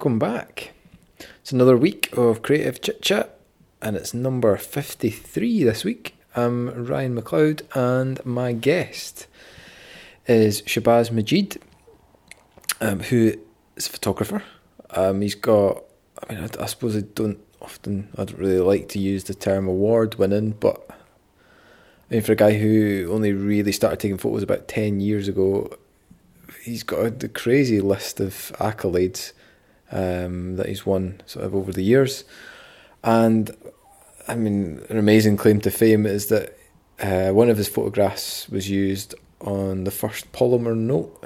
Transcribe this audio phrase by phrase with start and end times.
[0.00, 0.72] Welcome back.
[1.42, 3.38] It's another week of Creative Chit Chat,
[3.82, 6.16] and it's number 53 this week.
[6.34, 9.26] I'm Ryan McLeod, and my guest
[10.26, 11.58] is Shahbaz Majeed,
[12.80, 13.34] um, who
[13.76, 14.42] is a photographer.
[14.88, 15.84] Um, he's got,
[16.26, 19.34] I mean, I, I suppose I don't often, I don't really like to use the
[19.34, 24.44] term award winning, but I mean, for a guy who only really started taking photos
[24.44, 25.76] about 10 years ago,
[26.62, 29.32] he's got a crazy list of accolades
[29.90, 32.24] um, that he's won sort of over the years.
[33.02, 33.56] And
[34.28, 36.56] I mean, an amazing claim to fame is that
[37.00, 41.24] uh, one of his photographs was used on the first polymer note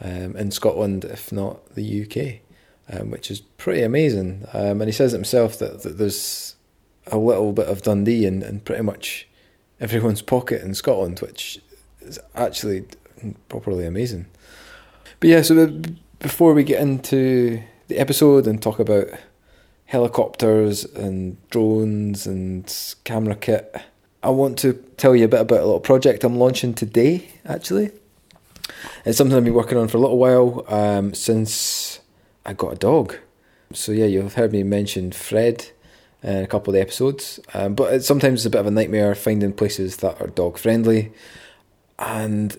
[0.00, 2.40] um, in Scotland, if not the UK,
[2.94, 4.46] um, which is pretty amazing.
[4.52, 6.54] Um, and he says himself that, that there's
[7.08, 9.28] a little bit of Dundee in, in pretty much
[9.80, 11.60] everyone's pocket in Scotland, which
[12.00, 12.84] is actually
[13.48, 14.26] properly amazing.
[15.18, 19.08] But yeah, so the, before we get into the episode and talk about
[19.84, 23.76] helicopters and drones and camera kit,
[24.22, 27.90] I want to tell you a bit about a little project I'm launching today, actually.
[29.04, 31.98] It's something I've been working on for a little while um, since
[32.46, 33.16] I got a dog.
[33.72, 35.66] So, yeah, you've heard me mention Fred
[36.22, 38.70] in a couple of the episodes, um, but it's sometimes it's a bit of a
[38.70, 41.12] nightmare finding places that are dog friendly.
[41.98, 42.56] And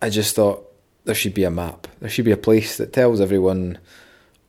[0.00, 0.68] I just thought,
[1.04, 1.86] there should be a map.
[2.00, 3.78] There should be a place that tells everyone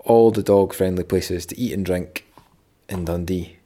[0.03, 2.25] all the dog friendly places to eat and drink
[2.89, 3.57] in Dundee.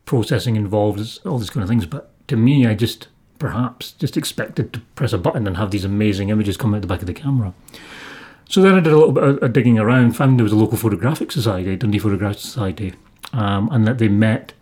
[0.09, 1.85] processing involved, all these kind of things.
[1.85, 5.85] But to me, I just perhaps just expected to press a button and have these
[5.85, 7.53] amazing images come out the back of the camera.
[8.50, 10.79] So then I did a little bit of digging around, found there was a local
[10.79, 12.95] photographic society, Dundee Photographic Society,
[13.33, 14.53] um, and that they met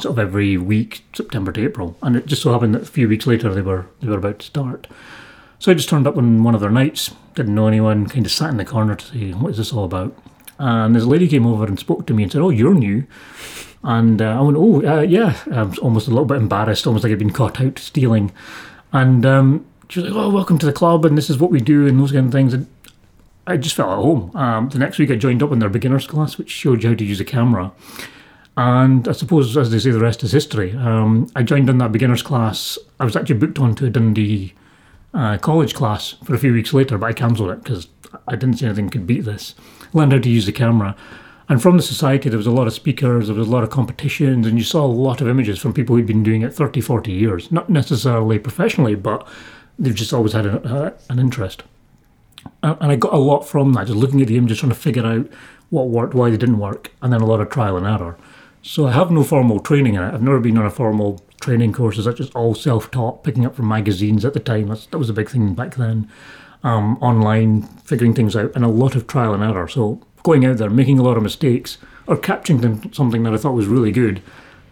[0.00, 1.96] sort of every week, September to April.
[2.02, 4.40] And it just so happened that a few weeks later they were they were about
[4.40, 4.88] to start.
[5.60, 8.32] So I just turned up on one of their nights, didn't know anyone, kind of
[8.32, 10.18] sat in the corner to say, what is this all about?
[10.58, 13.06] And this lady came over and spoke to me and said, oh, you're new.
[13.86, 15.40] And uh, I went, oh, uh, yeah.
[15.52, 18.32] I was almost a little bit embarrassed, almost like I'd been caught out stealing.
[18.92, 21.60] And um, she was like, oh, welcome to the club, and this is what we
[21.60, 22.52] do, and those kind of things.
[22.52, 22.66] And
[23.46, 24.34] I just felt at home.
[24.34, 26.94] Um, the next week, I joined up in their beginners class, which showed you how
[26.96, 27.70] to use a camera.
[28.56, 30.74] And I suppose, as they say, the rest is history.
[30.74, 32.78] Um, I joined in that beginners class.
[32.98, 34.54] I was actually booked onto a Dundee
[35.14, 37.86] uh, college class for a few weeks later, but I cancelled it because
[38.26, 39.54] I didn't see anything could beat this.
[39.92, 40.96] Learned how to use the camera.
[41.48, 43.70] And from the society, there was a lot of speakers, there was a lot of
[43.70, 46.80] competitions, and you saw a lot of images from people who'd been doing it 30,
[46.80, 47.52] 40 years.
[47.52, 49.26] Not necessarily professionally, but
[49.78, 51.62] they've just always had a, a, an interest.
[52.62, 55.06] And, I got a lot from that, just looking at the images, trying to figure
[55.06, 55.28] out
[55.70, 58.16] what worked, why they didn't work, and then a lot of trial and error.
[58.62, 60.14] So I have no formal training in it.
[60.14, 61.98] I've never been on a formal training course.
[61.98, 64.68] It's just all self-taught, picking up from magazines at the time.
[64.68, 66.08] That's, that was a big thing back then.
[66.64, 69.68] Um, online, figuring things out, and a lot of trial and error.
[69.68, 71.78] So going out there, making a lot of mistakes,
[72.08, 74.20] or capturing them, something that I thought was really good.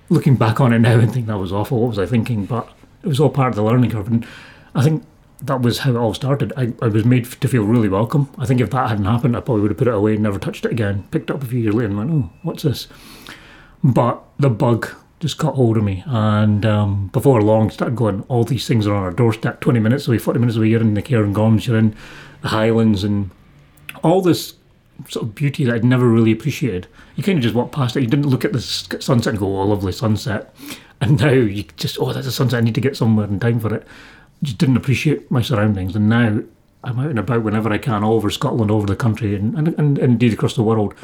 [0.08, 1.78] Looking back on it now and think that was awful.
[1.78, 2.44] What was I thinking?
[2.44, 2.68] But
[3.04, 4.26] it was all part of the learning curve, and
[4.74, 5.04] I think
[5.40, 6.52] that was how it all started.
[6.56, 8.28] I, I was made to feel really welcome.
[8.36, 10.40] I think if that hadn't happened, I probably would have put it away and never
[10.40, 11.06] touched it again.
[11.12, 12.88] Picked it up a few years later and went, oh, what's this?
[13.84, 14.88] But the bug
[15.20, 18.22] just got hold of me, and um, before long, started going.
[18.28, 19.60] All these things are on our doorstep.
[19.60, 20.68] Twenty minutes away, forty minutes away.
[20.68, 21.94] You're in the Cairngorms, you're in
[22.42, 23.30] the Highlands, and
[24.02, 24.54] all this
[25.08, 26.86] sort of beauty that I'd never really appreciated.
[27.16, 28.02] You kind of just walk past it.
[28.02, 30.54] You didn't look at the sunset and go, "Oh, lovely sunset."
[31.00, 32.58] And now you just, "Oh, that's a sunset.
[32.58, 33.86] I need to get somewhere in time for it."
[34.42, 36.40] Just didn't appreciate my surroundings, and now
[36.84, 39.56] I'm out and about whenever I can, all over Scotland, all over the country, and,
[39.56, 40.94] and, and indeed across the world,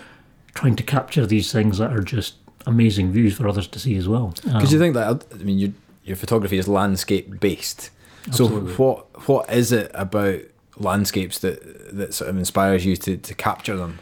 [0.54, 2.34] trying to capture these things that are just
[2.66, 4.34] amazing views for others to see as well.
[4.44, 7.90] Because um, you think that I mean, you, your photography is landscape based.
[8.26, 8.75] Absolutely.
[8.75, 10.40] So what what is it about
[10.81, 13.99] landscapes that that sort of inspires you to, to capture them?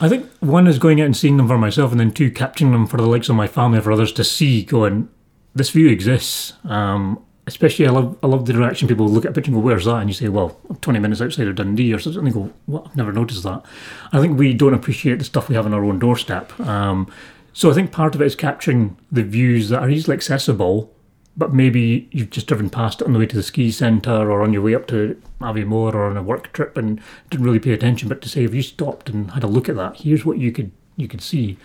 [0.00, 2.72] I think one is going out and seeing them for myself, and then two capturing
[2.72, 4.62] them for the likes of my family for others to see.
[4.62, 5.08] Going,
[5.54, 6.52] this view exists.
[6.64, 9.64] Um, especially, I love I love the reaction people look at a picture and go,
[9.64, 12.28] "Where's that?" And you say, "Well, I'm 20 minutes outside of Dundee or something." And
[12.28, 12.88] they go, "What?
[12.88, 13.62] I've never noticed that."
[14.12, 16.58] I think we don't appreciate the stuff we have on our own doorstep.
[16.60, 17.10] Um,
[17.52, 20.92] so I think part of it is capturing the views that are easily accessible,
[21.36, 24.42] but maybe you've just driven past it on the way to the ski centre or
[24.42, 27.00] on your way up to Aviemore or on a work trip and
[27.30, 28.08] didn't really pay attention.
[28.08, 30.50] But to say if you stopped and had a look at that, here's what you
[30.52, 31.58] could you could see.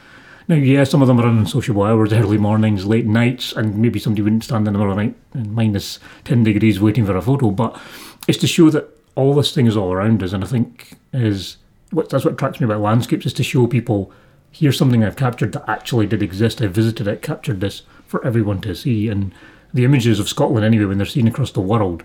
[0.48, 4.00] Now, yeah, some of them are on sociable hours, early mornings, late nights, and maybe
[4.00, 7.16] somebody wouldn't stand in the middle of the night in minus 10 degrees waiting for
[7.16, 7.52] a photo.
[7.52, 7.80] But
[8.28, 10.34] it's to show that all this thing is all around us.
[10.34, 11.58] And I think is
[11.92, 14.12] what that's what attracts me about landscapes is to show people
[14.52, 16.62] here's something I've captured that actually did exist.
[16.62, 19.08] I visited it, captured this for everyone to see.
[19.08, 19.34] And
[19.74, 22.04] the images of Scotland, anyway, when they're seen across the world,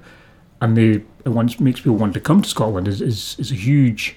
[0.61, 3.55] and they it once makes people want to come to Scotland is, is, is a
[3.55, 4.17] huge,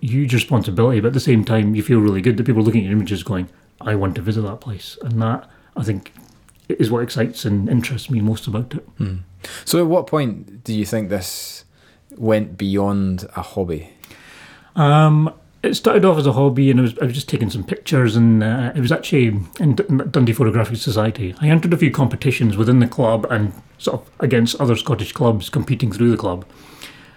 [0.00, 1.00] huge responsibility.
[1.00, 2.96] But at the same time, you feel really good that people are looking at your
[2.96, 3.48] images going,
[3.80, 4.98] I want to visit that place.
[5.02, 6.12] And that, I think,
[6.68, 8.82] is what excites and interests me most about it.
[8.98, 9.16] Hmm.
[9.64, 11.64] So, at what point do you think this
[12.16, 13.90] went beyond a hobby?
[14.74, 15.32] Um,
[15.62, 18.16] it started off as a hobby, and I was, I was just taking some pictures,
[18.16, 19.76] and uh, it was actually in
[20.10, 21.34] Dundee Photographic Society.
[21.40, 25.48] I entered a few competitions within the club and sort of against other Scottish clubs
[25.48, 26.44] competing through the club.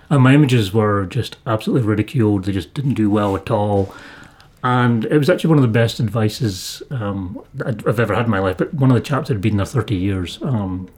[0.10, 2.44] And my images were just absolutely ridiculed.
[2.44, 3.94] They just didn't do well at all.
[4.64, 8.40] And it was actually one of the best advices um, I've ever had in my
[8.40, 8.58] life.
[8.58, 10.90] But one of the chaps had been there 30 years um,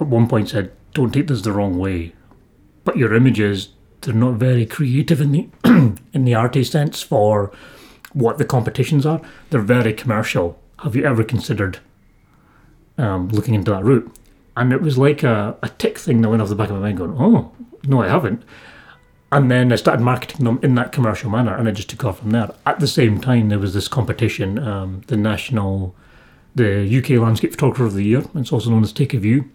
[0.00, 2.14] at one point said, Don't take this the wrong way.
[2.84, 5.48] But your images they're not very creative in the
[6.12, 7.52] in the arty sense for
[8.12, 9.20] what the competitions are.
[9.50, 10.58] They're very commercial.
[10.80, 11.78] Have you ever considered
[12.98, 14.10] um, looking into that route?
[14.56, 16.82] And it was like a, a tick thing that went off the back of my
[16.82, 17.52] mind, going, "Oh,
[17.84, 18.42] no, I haven't."
[19.32, 22.20] And then I started marketing them in that commercial manner, and it just took off
[22.20, 22.54] from there.
[22.64, 25.94] At the same time, there was this competition, um, the national,
[26.54, 28.22] the UK Landscape Photographer of the Year.
[28.34, 29.50] It's also known as Take a View.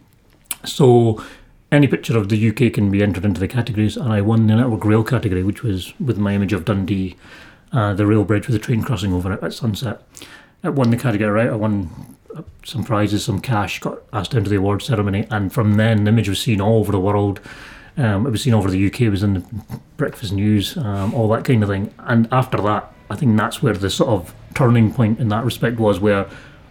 [0.64, 1.24] So
[1.72, 4.54] any picture of the UK can be entered into the categories, and I won the
[4.54, 7.16] Network Rail category, which was with my image of Dundee,
[7.72, 10.02] uh, the rail bridge with the train crossing over it at sunset.
[10.62, 11.48] I won the category right.
[11.48, 15.74] I won uh, some prizes, some cash, got asked into the award ceremony, and from
[15.78, 17.40] then the image was seen all over the world.
[17.96, 19.44] Um, it was seen over the UK, it was in the
[19.96, 21.92] breakfast news, um, all that kind of thing.
[22.00, 25.78] And after that, I think that's where the sort of turning point in that respect
[25.78, 26.26] was, where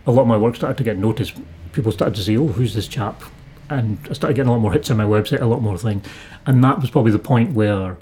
[0.06, 1.34] a lot of my work started to get noticed.
[1.74, 3.22] People started to say, "Oh, who's this chap?
[3.72, 6.06] And I started getting a lot more hits on my website, a lot more things,
[6.46, 7.98] and that was probably the point where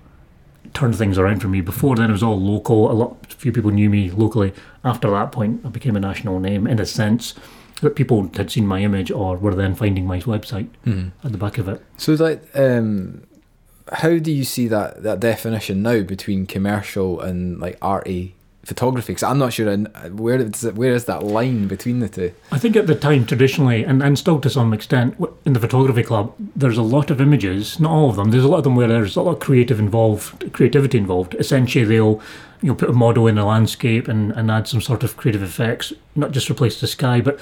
[0.73, 1.61] turned things around for me.
[1.61, 2.91] Before then, it was all local.
[2.91, 4.53] A lot, a few people knew me locally.
[4.83, 7.33] After that point, I became a national name in a sense
[7.81, 11.11] that people had seen my image or were then finding my website mm.
[11.23, 11.81] at the back of it.
[11.97, 13.23] So, like, um,
[13.93, 19.13] how do you see that that definition now between commercial and like arty photography?
[19.13, 22.33] Because I'm not sure in, where is, where is that line between the two.
[22.51, 26.03] I think at the time, traditionally, and, and still to some extent, in the photography
[26.03, 27.79] club, there's a lot of images.
[27.79, 28.31] Not all of them.
[28.31, 31.35] There's a lot of them where there's a lot of creative involved, creativity involved.
[31.35, 32.21] Essentially, they'll
[32.61, 35.43] you know put a model in a landscape and, and add some sort of creative
[35.43, 37.39] effects, not just replace the sky, but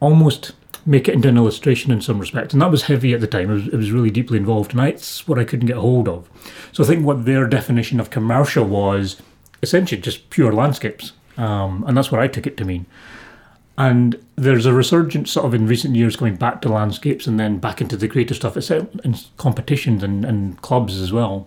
[0.00, 0.52] almost
[0.86, 2.52] make it into an illustration in some respect.
[2.52, 3.50] And that was heavy at the time.
[3.50, 6.28] It was, it was really deeply involved, and that's what I couldn't get hold of.
[6.72, 9.20] So I think what their definition of commercial was
[9.62, 12.86] essentially just pure landscapes, um, and that's what I took it to mean.
[13.76, 17.58] And there's a resurgence sort of in recent years going back to landscapes and then
[17.58, 18.56] back into the creative stuff.
[18.56, 21.46] itself in competitions and, and clubs as well.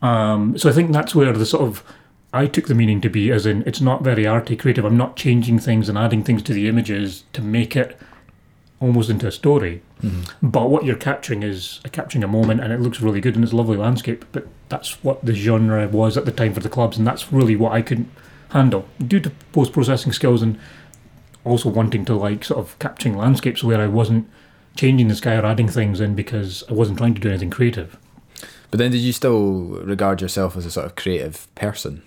[0.00, 1.82] Um, so I think that's where the sort of
[2.32, 4.84] I took the meaning to be as in it's not very arty creative.
[4.84, 7.98] I'm not changing things and adding things to the images to make it
[8.80, 9.82] almost into a story.
[10.02, 10.48] Mm-hmm.
[10.48, 13.52] But what you're capturing is capturing a moment, and it looks really good and it's
[13.52, 14.24] a lovely landscape.
[14.32, 17.56] But that's what the genre was at the time for the clubs, and that's really
[17.56, 18.10] what I couldn't
[18.50, 20.58] handle due to post processing skills and
[21.44, 24.28] also wanting to like sort of capturing landscapes where I wasn't
[24.76, 27.96] changing the sky or adding things in because I wasn't trying to do anything creative.
[28.70, 32.02] But then, did you still regard yourself as a sort of creative person?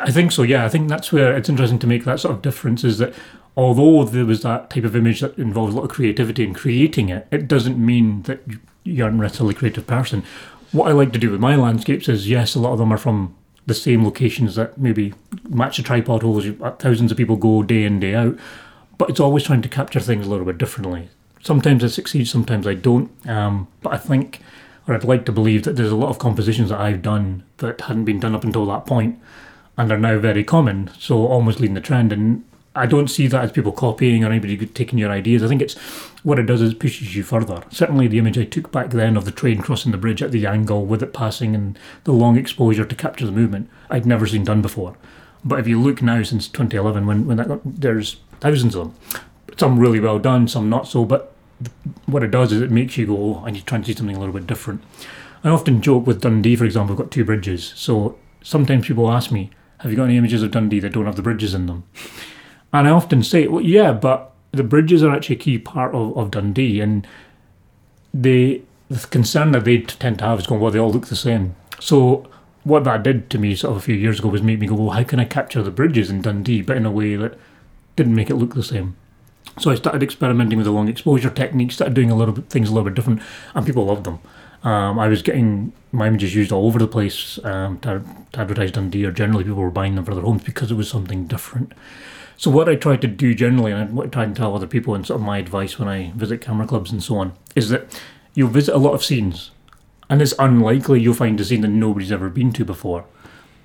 [0.00, 0.42] I think so.
[0.42, 2.84] Yeah, I think that's where it's interesting to make that sort of difference.
[2.84, 3.12] Is that
[3.56, 7.08] although there was that type of image that involves a lot of creativity in creating
[7.08, 10.22] it, it doesn't mean that you- you aren't necessarily a creative person.
[10.72, 12.98] What I like to do with my landscapes is yes, a lot of them are
[12.98, 13.34] from
[13.66, 15.12] the same locations that maybe
[15.48, 16.46] match the tripod holes
[16.78, 18.36] thousands of people go day in day out,
[18.98, 21.08] but it's always trying to capture things a little bit differently.
[21.42, 23.10] Sometimes I succeed, sometimes I don't.
[23.28, 24.40] Um, but I think,
[24.86, 27.80] or I'd like to believe that there's a lot of compositions that I've done that
[27.80, 29.18] hadn't been done up until that point,
[29.76, 30.90] and are now very common.
[30.98, 32.44] So almost leading the trend, and
[32.76, 35.42] I don't see that as people copying or anybody taking your ideas.
[35.42, 35.74] I think it's
[36.22, 37.62] what it does is it pushes you further.
[37.70, 40.46] Certainly, the image I took back then of the train crossing the bridge at the
[40.46, 44.44] angle with it passing and the long exposure to capture the movement, I'd never seen
[44.44, 44.96] done before.
[45.44, 49.20] But if you look now since 2011, when when that got, there's thousands of them,
[49.56, 51.04] some really well done, some not so.
[51.04, 51.32] But
[52.06, 53.94] what it does is it makes you go, oh, I need to try and see
[53.94, 54.82] something a little bit different.
[55.44, 57.72] I often joke with Dundee, for example, we've got two bridges.
[57.76, 61.16] So sometimes people ask me, have you got any images of Dundee that don't have
[61.16, 61.84] the bridges in them?
[62.72, 66.16] And I often say, well, yeah, but the bridges are actually a key part of,
[66.16, 66.80] of Dundee.
[66.80, 67.06] And
[68.12, 71.16] they, the concern that they tend to have is going, well, they all look the
[71.16, 71.54] same.
[71.80, 72.28] So
[72.64, 74.74] what that did to me sort of a few years ago was make me go,
[74.74, 77.38] well, how can I capture the bridges in Dundee, but in a way that
[77.94, 78.96] didn't make it look the same?
[79.58, 82.68] So I started experimenting with the long exposure techniques, started doing a little bit things
[82.68, 83.22] a little bit different,
[83.54, 84.18] and people loved them.
[84.64, 88.72] Um, I was getting my images used all over the place um, to, to advertise
[88.72, 91.72] Dundee, or generally people were buying them for their homes because it was something different.
[92.36, 95.06] So what I try to do generally, and I try and tell other people, and
[95.06, 98.00] sort of my advice when I visit camera clubs and so on, is that
[98.34, 99.50] you'll visit a lot of scenes,
[100.10, 103.06] and it's unlikely you'll find a scene that nobody's ever been to before.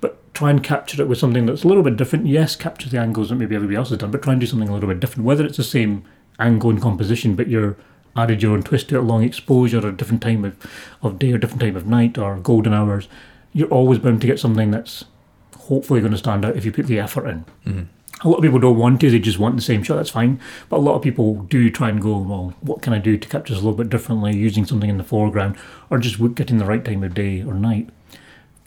[0.00, 2.26] But try and capture it with something that's a little bit different.
[2.26, 4.68] Yes, capture the angles that maybe everybody else has done, but try and do something
[4.68, 5.26] a little bit different.
[5.26, 6.04] Whether it's the same
[6.38, 7.76] angle and composition, but you're
[8.16, 10.56] added your own twist to it, long exposure, or a different time of,
[11.02, 13.08] of day, or different time of night, or golden hours,
[13.52, 15.04] you're always bound to get something that's
[15.56, 17.44] hopefully going to stand out if you put the effort in.
[17.66, 17.82] Mm-hmm.
[18.24, 20.40] A lot of people don't want to, they just want the same shot, that's fine.
[20.68, 23.28] But a lot of people do try and go, well, what can I do to
[23.28, 25.56] capture this a little bit differently, using something in the foreground,
[25.90, 27.90] or just getting the right time of day or night.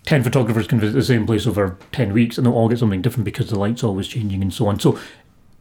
[0.05, 3.01] 10 photographers can visit the same place over 10 weeks and they'll all get something
[3.01, 4.79] different because the light's always changing and so on.
[4.79, 4.99] So,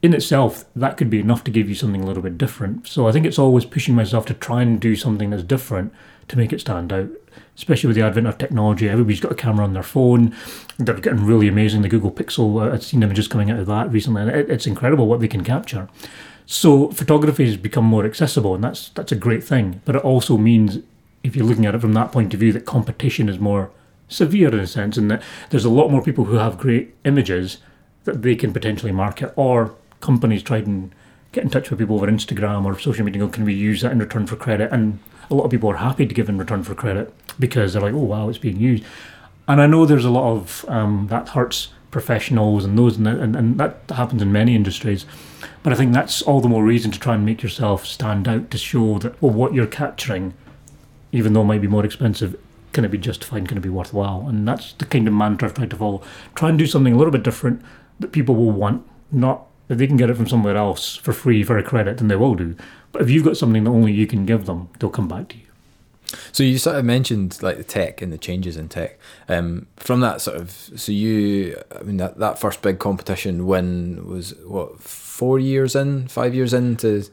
[0.04, 2.86] in itself, that could be enough to give you something a little bit different.
[2.86, 5.94] So, I think it's always pushing myself to try and do something that's different
[6.28, 7.08] to make it stand out.
[7.56, 10.34] Especially with the advent of technology, everybody's got a camera on their phone.
[10.76, 11.80] They're getting really amazing.
[11.80, 15.06] The Google Pixel, uh, I've seen images coming out of that recently, and it's incredible
[15.06, 15.88] what they can capture.
[16.44, 19.80] So photography has become more accessible, and that's that's a great thing.
[19.86, 20.80] But it also means,
[21.22, 23.70] if you're looking at it from that point of view, that competition is more
[24.08, 27.58] severe in a sense, and that there's a lot more people who have great images
[28.04, 30.94] that they can potentially market, or companies try and
[31.32, 33.20] get in touch with people over Instagram or social media.
[33.20, 34.70] go, Can we use that in return for credit?
[34.70, 37.82] And a lot of people are happy to give in return for credit because they're
[37.82, 38.84] like, oh wow, it's being used.
[39.48, 43.36] And I know there's a lot of um, that hurts professionals and those, and, and,
[43.36, 45.06] and that happens in many industries.
[45.62, 48.50] But I think that's all the more reason to try and make yourself stand out
[48.50, 50.34] to show that well, what you're capturing,
[51.12, 52.38] even though it might be more expensive,
[52.72, 53.48] can it be justified?
[53.48, 54.26] Can it be worthwhile?
[54.28, 56.02] And that's the kind of mantra I've tried to follow.
[56.34, 57.62] Try and do something a little bit different
[58.00, 58.84] that people will want.
[59.12, 62.08] Not if they can get it from somewhere else for free for a credit, then
[62.08, 62.56] they will do.
[62.92, 65.36] But if you've got something that only you can give them, they'll come back to
[65.36, 65.42] you.
[66.32, 68.98] So you sort of mentioned like the tech and the changes in tech.
[69.28, 74.06] Um, from that sort of, so you, I mean, that, that first big competition win
[74.06, 77.04] was what four years in, five years into,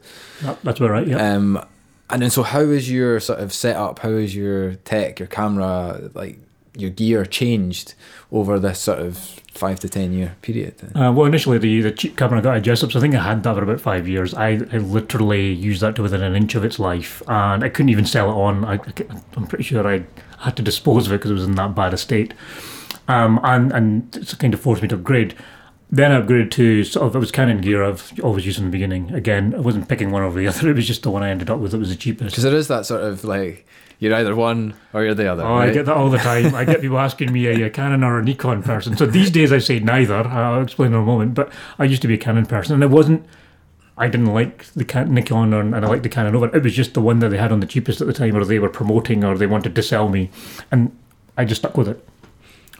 [0.42, 1.06] That, that's about right.
[1.06, 1.34] Yeah.
[1.34, 1.64] um,
[2.10, 4.00] and then so how is your sort of setup?
[4.00, 6.38] How is your tech, your camera, like
[6.76, 7.94] your gear changed
[8.30, 9.18] over this sort of
[9.52, 10.74] five to ten year period?
[10.94, 13.42] Uh, well, initially the, the cheap camera I got at Jessop's, I think I had
[13.42, 14.34] that for about five years.
[14.34, 17.90] I, I literally used that to within an inch of its life, and I couldn't
[17.90, 18.64] even sell it on.
[18.64, 18.78] I,
[19.36, 20.04] I'm pretty sure I
[20.38, 22.34] had to dispose of it because it was in that bad a state,
[23.08, 25.34] um, and and it kind of forced me to upgrade.
[25.94, 28.70] Then I upgraded to sort of it was Canon gear I've always used in the
[28.70, 29.12] beginning.
[29.12, 30.70] Again, I wasn't picking one over the other.
[30.70, 31.74] It was just the one I ended up with.
[31.74, 32.30] It was the cheapest.
[32.30, 33.66] Because there is that sort of like
[33.98, 35.44] you're either one or you're the other.
[35.44, 35.68] Oh, right?
[35.68, 36.54] I get that all the time.
[36.54, 38.96] I get people asking me, are you a Canon or a Nikon person?
[38.96, 40.26] So these days I say neither.
[40.26, 41.34] I'll explain in a moment.
[41.34, 43.26] But I used to be a Canon person, and it wasn't.
[43.98, 46.56] I didn't like the Can- Nikon, or, and I liked the Canon over.
[46.56, 48.44] It was just the one that they had on the cheapest at the time, or
[48.46, 50.30] they were promoting, or they wanted to sell me,
[50.70, 50.96] and
[51.36, 52.08] I just stuck with it.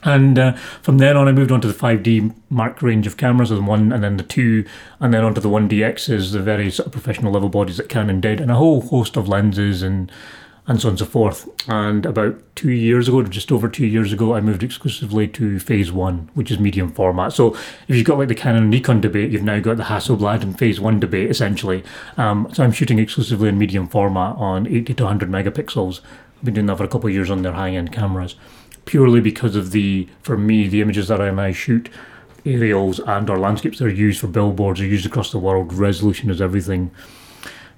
[0.03, 3.49] And uh, from then on, I moved on to the 5D Mark range of cameras,
[3.49, 4.65] the one and then the two,
[4.99, 8.39] and then onto the 1DXs, the very sort of professional level bodies that Canon did,
[8.39, 10.11] and a whole host of lenses and
[10.65, 11.49] and so on and so forth.
[11.67, 15.91] And about two years ago, just over two years ago, I moved exclusively to Phase
[15.91, 17.33] One, which is medium format.
[17.33, 17.53] So
[17.87, 20.79] if you've got like the Canon Nikon debate, you've now got the Hasselblad and Phase
[20.79, 21.83] One debate essentially.
[22.17, 25.99] Um, so I'm shooting exclusively in medium format on 80 to 100 megapixels.
[26.37, 28.35] I've been doing that for a couple of years on their high-end cameras,
[28.85, 31.89] purely because of the, for me, the images that I now shoot
[32.45, 35.73] aerials and or landscapes that are used for billboards are used across the world.
[35.73, 36.91] Resolution is everything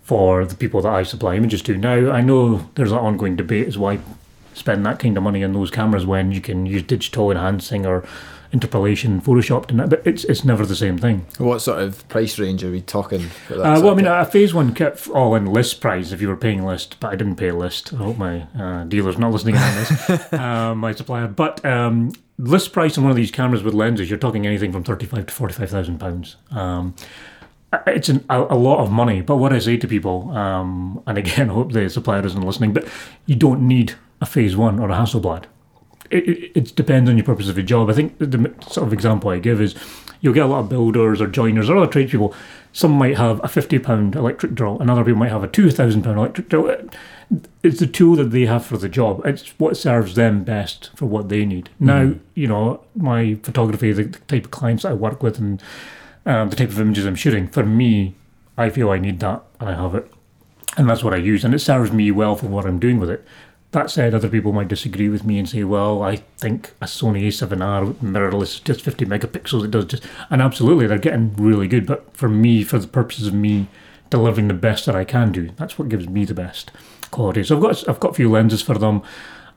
[0.02, 1.78] for the people that I supply images to.
[1.78, 4.00] Now, I know there's an ongoing debate as why
[4.54, 8.08] spend that kind of money on those cameras when you can use digital enhancing or
[8.56, 11.26] interpolation, photoshopped, and that, but it's it's never the same thing.
[11.38, 13.20] What sort of price range are we talking?
[13.48, 16.22] For that Uh, well, I mean, a phase one kit all in list price if
[16.22, 17.94] you were paying list, but I didn't pay list.
[17.94, 21.28] I hope my uh, dealer's not listening on this, uh, my supplier.
[21.28, 24.84] But um, list price on one of these cameras with lenses, you're talking anything from
[24.84, 26.38] thirty-five to forty-five thousand pounds.
[26.52, 26.96] Um,
[27.88, 31.18] it's an, a, a lot of money, but what I say to people, um, and
[31.18, 32.88] again, I hope the supplier isn't listening, but
[33.26, 35.44] you don't need a phase one or a Hasselblad.
[36.16, 37.90] It, it, it depends on your purpose of your job.
[37.90, 39.76] I think the, the sort of example I give is
[40.22, 42.34] you'll get a lot of builders or joiners or other tradespeople.
[42.72, 45.72] Some might have a fifty pound electric drill, and other people might have a two
[45.72, 46.76] thousand pound electric drill.
[47.64, 49.26] It's the tool that they have for the job.
[49.26, 51.70] It's what serves them best for what they need.
[51.80, 55.64] Now, you know, my photography, the, the type of clients I work with, and
[56.26, 57.48] um, the type of images I'm shooting.
[57.48, 58.14] For me,
[58.58, 60.12] I feel I need that, and I have it,
[60.78, 63.10] and that's what I use, and it serves me well for what I'm doing with
[63.10, 63.26] it.
[63.76, 67.28] That said, other people might disagree with me and say, "Well, I think a Sony
[67.28, 71.86] A7R mirrorless, just 50 megapixels, it does just," and absolutely, they're getting really good.
[71.86, 73.68] But for me, for the purposes of me
[74.10, 76.72] delivering the best that I can do, that's what gives me the best
[77.12, 77.44] quality.
[77.44, 79.02] So I've got I've got a few lenses for them.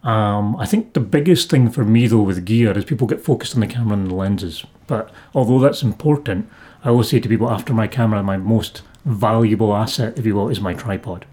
[0.02, 3.54] Um, I think the biggest thing for me though with gear is people get focused
[3.54, 4.66] on the camera and the lenses.
[4.88, 6.50] But although that's important,
[6.82, 10.48] I always say to people after my camera, my most valuable asset, if you will,
[10.48, 11.24] is my tripod.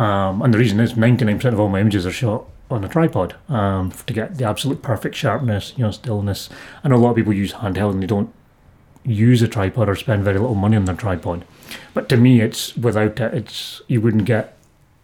[0.00, 3.36] Um, and the reason is 99% of all my images are shot on a tripod
[3.50, 6.48] um, to get the absolute perfect sharpness, you know, stillness.
[6.82, 8.32] I know a lot of people use handheld and they don't
[9.04, 11.44] use a tripod or spend very little money on their tripod.
[11.92, 14.56] But to me, it's without it, it's you wouldn't get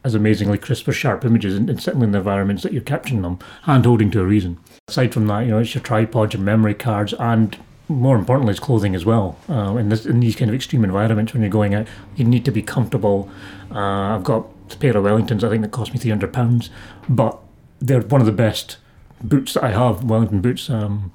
[0.02, 3.22] as amazingly crisp or sharp images, and, and certainly in the environments that you're capturing
[3.22, 4.59] them, hand holding to a reason.
[4.88, 8.61] Aside from that, you know, it's your tripod, your memory cards, and more importantly, it's
[8.61, 9.37] clothing as well.
[9.48, 12.44] Uh, in, this, in these kind of extreme environments, when you're going out, you need
[12.44, 13.28] to be comfortable.
[13.72, 16.70] Uh, I've got pair of Wellingtons, I think that cost me three hundred pounds,
[17.09, 17.38] but
[17.81, 18.79] they're one of the best
[19.22, 21.12] boots that I have, Wellington boots, um,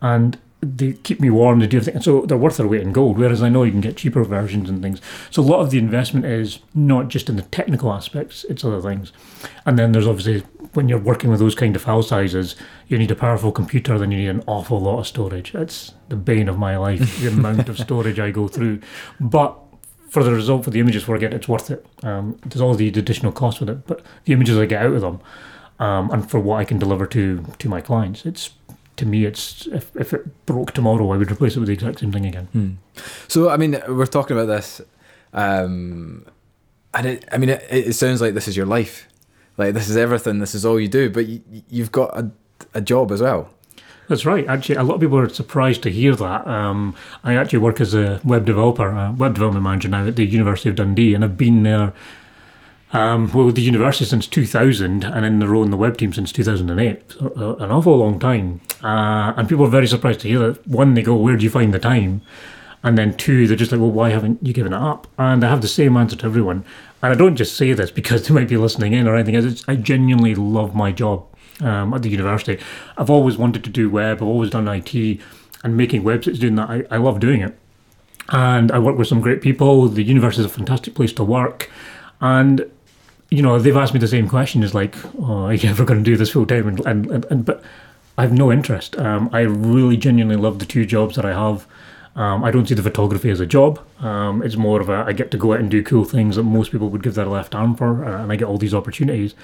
[0.00, 1.60] and they keep me warm.
[1.60, 3.16] They do everything, and so they're worth their weight in gold.
[3.18, 5.00] Whereas I know you can get cheaper versions and things.
[5.30, 8.80] So a lot of the investment is not just in the technical aspects; it's other
[8.80, 9.12] things.
[9.64, 10.40] And then there's obviously
[10.74, 12.56] when you're working with those kind of file sizes,
[12.88, 13.98] you need a powerful computer.
[13.98, 15.54] Then you need an awful lot of storage.
[15.54, 18.80] It's the bane of my life, the amount of storage I go through.
[19.20, 19.56] But
[20.08, 21.84] for the result, for the images where I get, it's worth it.
[22.02, 25.00] Um, there's all the additional cost with it, but the images I get out of
[25.00, 25.20] them,
[25.78, 28.50] um, and for what I can deliver to to my clients, it's
[28.96, 32.00] to me, it's if, if it broke tomorrow, I would replace it with the exact
[32.00, 32.48] same thing again.
[33.28, 34.80] So, I mean, we're talking about this,
[35.32, 36.26] um,
[36.94, 39.06] and it, I mean, it, it sounds like this is your life.
[39.56, 40.38] Like this is everything.
[40.38, 41.10] This is all you do.
[41.10, 42.30] But you, you've got a,
[42.74, 43.50] a job as well.
[44.08, 44.46] That's right.
[44.48, 46.46] Actually, a lot of people are surprised to hear that.
[46.46, 50.24] Um, I actually work as a web developer, a web development manager now at the
[50.24, 51.92] University of Dundee, and I've been there.
[52.90, 56.32] Um, well, the university since 2000, and in the role in the web team since
[56.32, 57.12] 2008.
[57.12, 58.62] So, uh, an awful long time.
[58.82, 60.66] Uh, and people are very surprised to hear that.
[60.66, 62.22] One, they go, "Where do you find the time?"
[62.82, 65.50] And then two, they're just like, "Well, why haven't you given it up?" And I
[65.50, 66.64] have the same answer to everyone.
[67.02, 69.62] And I don't just say this because they might be listening in or anything.
[69.68, 71.26] I genuinely love my job
[71.60, 72.58] um, at the university.
[72.96, 74.18] I've always wanted to do web.
[74.18, 75.20] I've always done IT,
[75.64, 77.58] and making websites, doing that, I, I love doing it.
[78.30, 79.88] And I work with some great people.
[79.88, 81.70] The university is a fantastic place to work,
[82.20, 82.70] and
[83.30, 86.02] you know, they've asked me the same question: is like, oh, are you ever going
[86.02, 86.68] to do this full time?
[86.68, 87.62] And, and, and, and but
[88.16, 88.98] I have no interest.
[88.98, 91.66] Um, I really genuinely love the two jobs that I have.
[92.16, 93.78] Um, I don't see the photography as a job.
[94.00, 96.42] Um, it's more of a I get to go out and do cool things that
[96.42, 99.34] most people would give their left arm for, uh, and I get all these opportunities.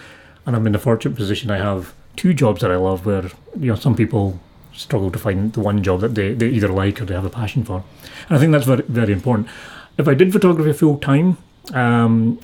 [0.44, 3.70] And I'm in the fortunate position I have two jobs that I love, where you
[3.70, 4.40] know some people
[4.72, 7.30] struggle to find the one job that they, they either like or they have a
[7.30, 7.84] passion for.
[8.28, 9.48] And I think that's very very important.
[9.96, 11.38] If I did photography full time,
[11.72, 12.40] um,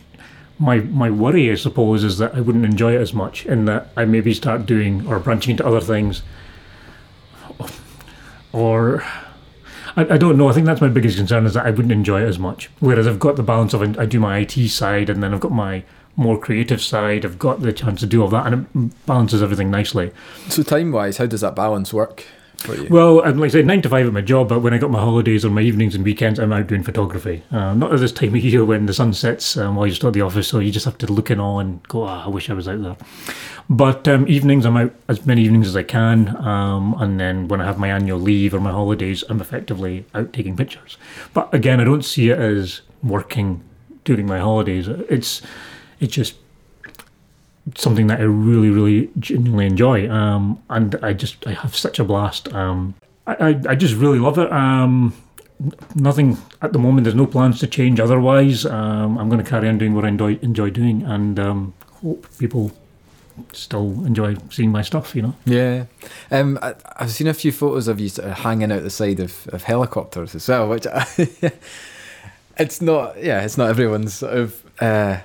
[0.59, 3.88] my my worry, I suppose, is that I wouldn't enjoy it as much, and that
[3.96, 6.22] I maybe start doing or branching into other things,
[8.52, 9.02] or
[9.96, 10.48] I, I don't know.
[10.48, 12.70] I think that's my biggest concern is that I wouldn't enjoy it as much.
[12.80, 15.52] Whereas I've got the balance of I do my IT side, and then I've got
[15.52, 15.85] my
[16.16, 17.25] more creative side.
[17.25, 20.11] I've got the chance to do all that, and it balances everything nicely.
[20.49, 22.25] So time wise, how does that balance work?
[22.61, 22.88] for you?
[22.88, 24.90] Well, I'm like I said, nine to five at my job, but when I got
[24.90, 27.42] my holidays or my evenings and weekends, I'm out doing photography.
[27.51, 30.09] Uh, not at this time of year when the sun sets um, while you're still
[30.09, 32.29] at the office, so you just have to look in all and go, oh, I
[32.29, 32.96] wish I was out there.
[33.68, 37.61] But um, evenings, I'm out as many evenings as I can, um, and then when
[37.61, 40.96] I have my annual leave or my holidays, I'm effectively out taking pictures.
[41.33, 43.62] But again, I don't see it as working
[44.05, 44.88] during my holidays.
[44.88, 45.42] It's
[46.01, 46.37] it's just
[47.77, 50.11] something that I really, really genuinely enjoy.
[50.11, 52.53] Um, and I just I have such a blast.
[52.53, 52.95] Um,
[53.27, 54.51] I, I, I just really love it.
[54.53, 55.15] Um,
[55.95, 57.05] nothing at the moment.
[57.05, 58.01] There's no plans to change.
[58.01, 61.75] Otherwise, um, I'm going to carry on doing what I enjoy enjoy doing, and um,
[62.03, 62.73] hope people
[63.53, 65.15] still enjoy seeing my stuff.
[65.15, 65.35] You know.
[65.45, 65.85] Yeah,
[66.31, 69.21] um, I, have seen a few photos of you sort of hanging out the side
[69.21, 71.07] of, of helicopters as well, which I,
[72.59, 73.23] it's not.
[73.23, 74.65] Yeah, it's not everyone's sort of.
[74.81, 75.21] Uh,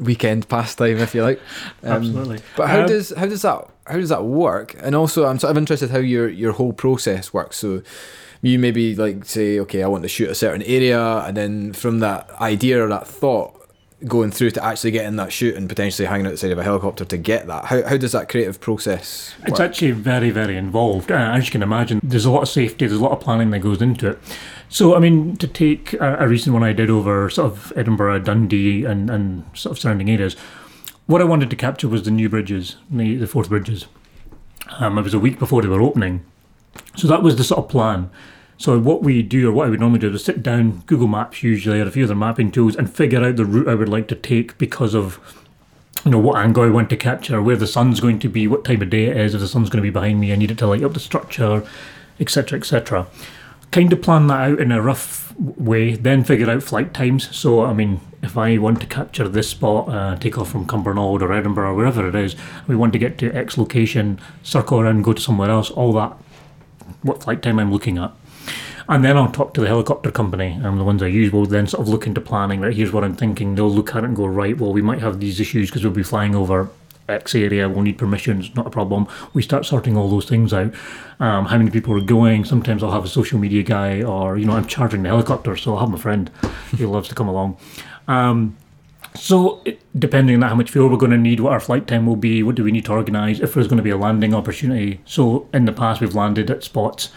[0.00, 1.40] weekend pastime, if you like.
[1.82, 2.38] Um, Absolutely.
[2.56, 4.76] But how um, does how does that how does that work?
[4.80, 7.56] And also, I'm sort of interested how your your whole process works.
[7.58, 7.82] So,
[8.42, 12.00] you maybe like say, okay, I want to shoot a certain area, and then from
[12.00, 13.58] that idea or that thought,
[14.06, 17.16] going through to actually getting that shoot and potentially hanging outside of a helicopter to
[17.16, 17.64] get that.
[17.64, 19.48] How, how does that creative process work?
[19.48, 21.10] It's actually very, very involved.
[21.10, 23.50] Uh, as you can imagine, there's a lot of safety, there's a lot of planning
[23.50, 24.18] that goes into it.
[24.68, 28.20] So, I mean, to take a, a recent one I did over sort of Edinburgh,
[28.20, 30.36] Dundee, and, and sort of surrounding areas,
[31.06, 33.86] what I wanted to capture was the new bridges, the, the Forth bridges.
[34.78, 36.24] Um, it was a week before they were opening.
[36.96, 38.10] So that was the sort of plan.
[38.58, 41.42] So what we do, or what I would normally do, is sit down, Google Maps
[41.42, 44.08] usually, or a few other mapping tools, and figure out the route I would like
[44.08, 45.18] to take because of,
[46.04, 48.64] you know, what angle I want to capture, where the sun's going to be, what
[48.64, 49.34] time of day it is.
[49.34, 51.00] If the sun's going to be behind me, I need it to light up the
[51.00, 51.66] structure,
[52.20, 53.06] etc., etc.
[53.70, 57.34] Kind of plan that out in a rough way, then figure out flight times.
[57.36, 61.22] So I mean, if I want to capture this spot, uh, take off from Cumbernauld
[61.22, 62.34] or Edinburgh or wherever it is,
[62.66, 65.70] we want to get to X location, circle around, go to somewhere else.
[65.70, 66.16] All that,
[67.02, 68.12] what flight time I'm looking at
[68.88, 71.66] and then I'll talk to the helicopter company, and the ones I use will then
[71.66, 72.60] sort of look into planning.
[72.60, 73.54] Right, here's what I'm thinking.
[73.54, 75.92] They'll look at it and go, right, well, we might have these issues because we'll
[75.92, 76.70] be flying over
[77.08, 79.06] X area, we'll need permissions, not a problem.
[79.32, 80.74] We start sorting all those things out.
[81.20, 82.44] Um, how many people are going?
[82.44, 85.74] Sometimes I'll have a social media guy, or, you know, I'm charging the helicopter, so
[85.74, 86.30] I'll have my friend
[86.76, 87.56] he loves to come along.
[88.06, 88.56] Um,
[89.14, 89.64] so,
[89.98, 92.42] depending on how much fuel we're going to need, what our flight time will be,
[92.42, 95.00] what do we need to organise, if there's going to be a landing opportunity.
[95.04, 97.10] So, in the past, we've landed at spots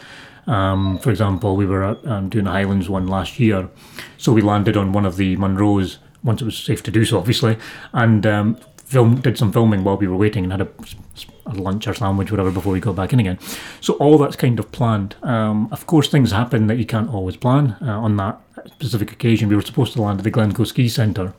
[0.47, 3.69] um, for example, we were um, doing the Highlands one last year,
[4.17, 7.17] so we landed on one of the Munros once it was safe to do so,
[7.17, 7.57] obviously,
[7.93, 8.57] and um,
[8.91, 10.67] film did some filming while we were waiting and had a,
[11.45, 13.39] a, lunch or sandwich, whatever, before we got back in again.
[13.79, 15.15] So all that's kind of planned.
[15.23, 17.77] Um, of course, things happen that you can't always plan.
[17.81, 21.33] Uh, on that specific occasion, we were supposed to land at the Glencoe Ski Centre.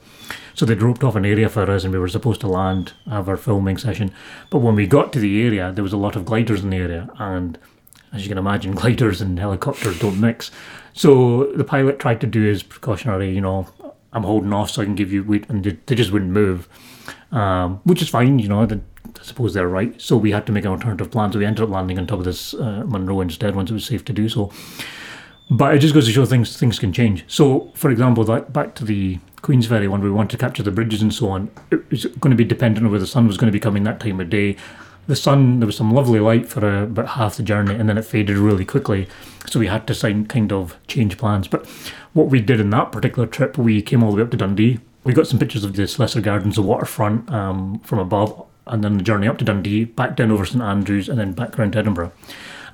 [0.54, 3.28] So they roped off an area for us, and we were supposed to land, have
[3.28, 4.12] our filming session.
[4.48, 6.78] But when we got to the area, there was a lot of gliders in the
[6.78, 7.58] area, and
[8.14, 10.50] as you can imagine, gliders and helicopters don't mix.
[10.94, 13.66] So the pilot tried to do his precautionary, you know,
[14.12, 16.68] I'm holding off so I can give you weight, and they just wouldn't move,
[17.30, 18.62] um, which is fine, you know.
[18.62, 20.00] I suppose they're right.
[20.00, 21.32] So we had to make an alternative plan.
[21.32, 23.84] So we ended up landing on top of this uh, Munro instead once it was
[23.84, 24.50] safe to do so.
[25.50, 27.24] But it just goes to show things things can change.
[27.26, 31.02] So, for example, that back to the Queensferry one, we wanted to capture the bridges
[31.02, 31.50] and so on.
[31.70, 33.82] It was going to be dependent on where the sun was going to be coming
[33.84, 34.56] that time of day
[35.06, 37.98] the sun, there was some lovely light for uh, about half the journey, and then
[37.98, 39.08] it faded really quickly.
[39.46, 41.48] So we had to sign, kind of change plans.
[41.48, 41.66] But
[42.12, 44.80] what we did in that particular trip, we came all the way up to Dundee.
[45.04, 48.96] We got some pictures of the Slessor Gardens, the waterfront um, from above, and then
[48.98, 51.80] the journey up to Dundee, back down over St Andrews, and then back around to
[51.80, 52.12] Edinburgh.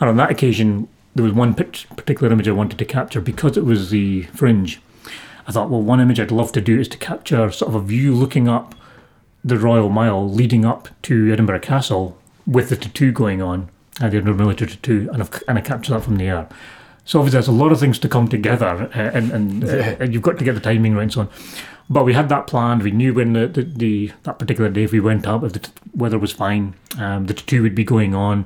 [0.01, 3.65] And on that occasion, there was one particular image I wanted to capture because it
[3.65, 4.81] was the fringe.
[5.47, 7.81] I thought, well, one image I'd love to do is to capture sort of a
[7.81, 8.75] view looking up
[9.49, 13.69] the Royal Mile leading up to Edinburgh Castle with the tattoo going on,
[14.01, 16.49] and the Edinburgh military tattoo, and I've, and I captured that from the air.
[17.05, 20.13] So obviously, there's a lot of things to come together, uh, and and, uh, and
[20.13, 21.31] you've got to get the timing right and so on.
[21.91, 22.83] But we had that planned.
[22.83, 25.61] We knew when the, the, the that particular day if we went up, if the
[25.61, 28.45] t- weather was fine, um, the tattoo would be going on.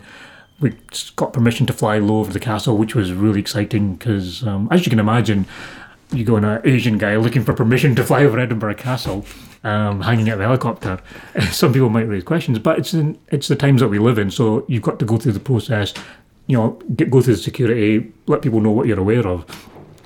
[0.61, 0.75] We
[1.17, 4.87] got permission to fly low over the castle, which was really exciting because, um, as
[4.87, 5.47] you can imagine,
[6.13, 9.25] you go on an Asian guy looking for permission to fly over Edinburgh Castle,
[9.65, 11.01] um, hanging out the helicopter.
[11.51, 14.31] Some people might raise questions, but it's in, it's the times that we live in,
[14.31, 15.95] so you've got to go through the process.
[16.47, 19.47] You know, get, go through the security, let people know what you're aware of.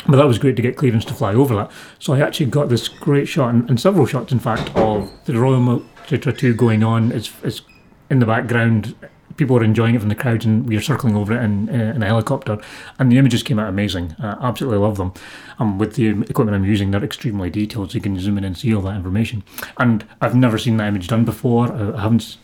[0.07, 1.73] But that was great to get clearance to fly over that.
[1.99, 5.39] So I actually got this great shot, and, and several shots, in fact, of the
[5.39, 7.11] Royal Military Tattoo going on.
[7.11, 7.63] It's, it's
[8.11, 8.95] in the background.
[9.37, 12.03] People are enjoying it from the crowd, and we are circling over it in, in
[12.03, 12.59] a helicopter.
[12.99, 14.17] And the images came out amazing.
[14.21, 15.13] Absolutely love them.
[15.59, 18.57] And with the equipment I'm using, they're extremely detailed, so you can zoom in and
[18.57, 19.45] see all that information.
[19.79, 21.73] And I've never seen that image done before.
[21.73, 22.37] I haven't.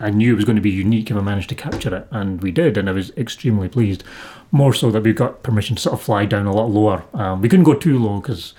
[0.00, 2.40] I knew it was going to be unique if I managed to capture it, and
[2.40, 4.04] we did, and I was extremely pleased
[4.52, 7.02] more so that we got permission to sort of fly down a lot lower.
[7.14, 8.54] Um, we couldn't go too low because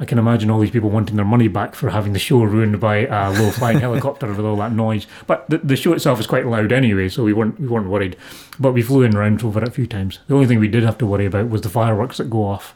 [0.00, 2.80] I can imagine all these people wanting their money back for having the show ruined
[2.80, 5.06] by a low flying helicopter with all that noise.
[5.26, 8.16] But the, the show itself is quite loud anyway, so we weren't we weren't worried.
[8.58, 10.18] But we flew in around over it a few times.
[10.26, 12.74] The only thing we did have to worry about was the fireworks that go off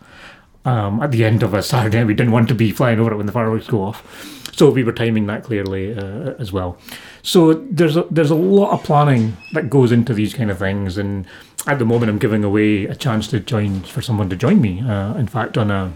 [0.65, 2.05] um, at the end of a Saturday.
[2.05, 4.85] We didn't want to be flying over it when the fireworks go off, so we
[4.85, 6.79] were timing that clearly uh, as well.
[7.23, 10.97] So there's a, there's a lot of planning that goes into these kind of things,
[10.97, 11.27] and
[11.67, 14.83] at the moment I'm giving away a chance to join for someone to join me.
[14.83, 15.93] Uh, in fact, on a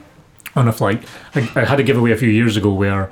[0.57, 3.11] on a flight, I, I, had a giveaway a few years ago where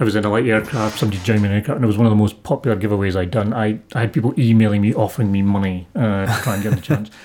[0.00, 1.98] I was in a light aircraft, somebody joined me in an aircraft, and it was
[1.98, 3.52] one of the most popular giveaways I'd done.
[3.52, 6.80] I, I had people emailing me offering me money uh, to try and get the
[6.80, 7.10] chance.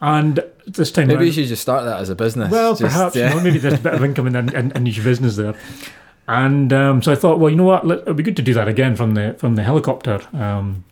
[0.00, 2.50] And this time, maybe around, you should just start that as a business.
[2.50, 3.30] Well, just, perhaps yeah.
[3.30, 5.54] you know, maybe there's a bit of income in in, in each business there.
[6.28, 7.86] And um, so I thought, well, you know what?
[7.86, 10.20] It'd be good to do that again from the from the helicopter.
[10.34, 10.84] Um,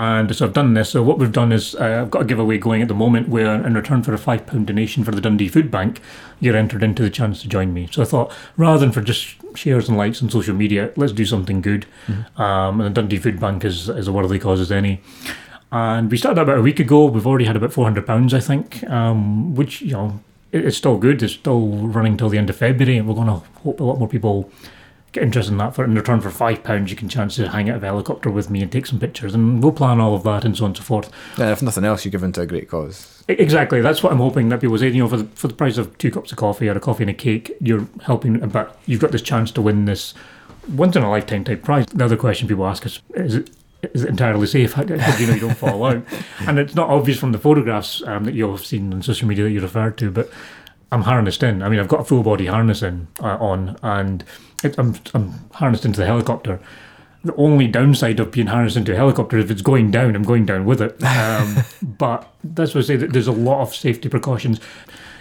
[0.00, 0.88] and so I've done this.
[0.88, 3.54] So what we've done is uh, I've got a giveaway going at the moment where,
[3.66, 6.00] in return for a five pound donation for the Dundee Food Bank,
[6.40, 7.86] you're entered into the chance to join me.
[7.92, 11.26] So I thought, rather than for just shares and likes on social media, let's do
[11.26, 11.84] something good.
[12.06, 12.40] Mm-hmm.
[12.40, 15.02] Um, and the Dundee Food Bank is is a worthy cause as any.
[15.70, 17.04] And we started about a week ago.
[17.04, 20.96] We've already had about four hundred pounds, I think, um, which you know it's still
[20.96, 21.22] good.
[21.22, 23.98] It's still running till the end of February, and we're going to hope a lot
[23.98, 24.50] more people
[25.12, 25.74] get interested in that.
[25.74, 28.30] For in return for five pounds, you can chance to hang out of a helicopter
[28.30, 30.70] with me and take some pictures, and we'll plan all of that and so on
[30.70, 31.10] and so forth.
[31.38, 33.24] Yeah, if nothing else, you're giving to a great cause.
[33.28, 34.88] Exactly, that's what I'm hoping that people say.
[34.88, 37.04] You know, for the, for the price of two cups of coffee or a coffee
[37.04, 38.38] and a cake, you're helping.
[38.48, 40.14] But you've got this chance to win this
[40.68, 41.86] once in a lifetime type prize.
[41.86, 43.50] The other question people ask is: Is it
[43.82, 44.72] is it entirely safe?
[44.74, 46.02] How do you know you don't fall out?
[46.46, 49.50] And it's not obvious from the photographs um, that you've seen on social media that
[49.50, 50.30] you referred to, but
[50.92, 51.62] I'm harnessed in.
[51.62, 54.24] I mean, I've got a full body harness in uh, on, and
[54.64, 56.60] it, I'm I'm harnessed into the helicopter.
[57.22, 60.22] The only downside of being harnessed into a helicopter is if it's going down, I'm
[60.22, 60.96] going down with it.
[61.04, 64.60] Um, but that's what I say that there's a lot of safety precautions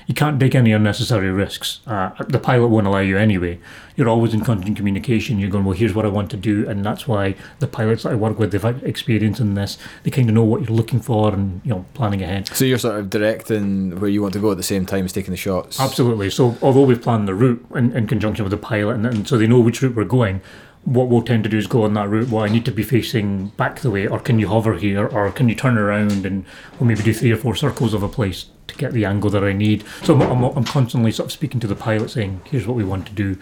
[0.09, 1.81] you can't take any unnecessary risks.
[1.85, 3.59] Uh, the pilot won't allow you anyway.
[3.95, 5.37] You're always in constant communication.
[5.37, 8.13] You're going, well, here's what I want to do, and that's why the pilots that
[8.13, 9.77] I work with, they've had experience in this.
[10.01, 12.47] They kind of know what you're looking for, and you know, planning ahead.
[12.47, 15.13] So you're sort of directing where you want to go at the same time as
[15.13, 15.79] taking the shots.
[15.79, 16.31] Absolutely.
[16.31, 19.37] So although we've planned the route in, in conjunction with the pilot, and, and so
[19.37, 20.41] they know which route we're going
[20.85, 22.29] what we'll tend to do is go on that route.
[22.29, 25.31] Well, I need to be facing back the way, or can you hover here, or
[25.31, 26.45] can you turn around and
[26.79, 29.43] we'll maybe do three or four circles of a place to get the angle that
[29.43, 29.83] I need.
[30.03, 32.83] So I'm, I'm, I'm constantly sort of speaking to the pilot, saying, "Here's what we
[32.83, 33.37] want to do,"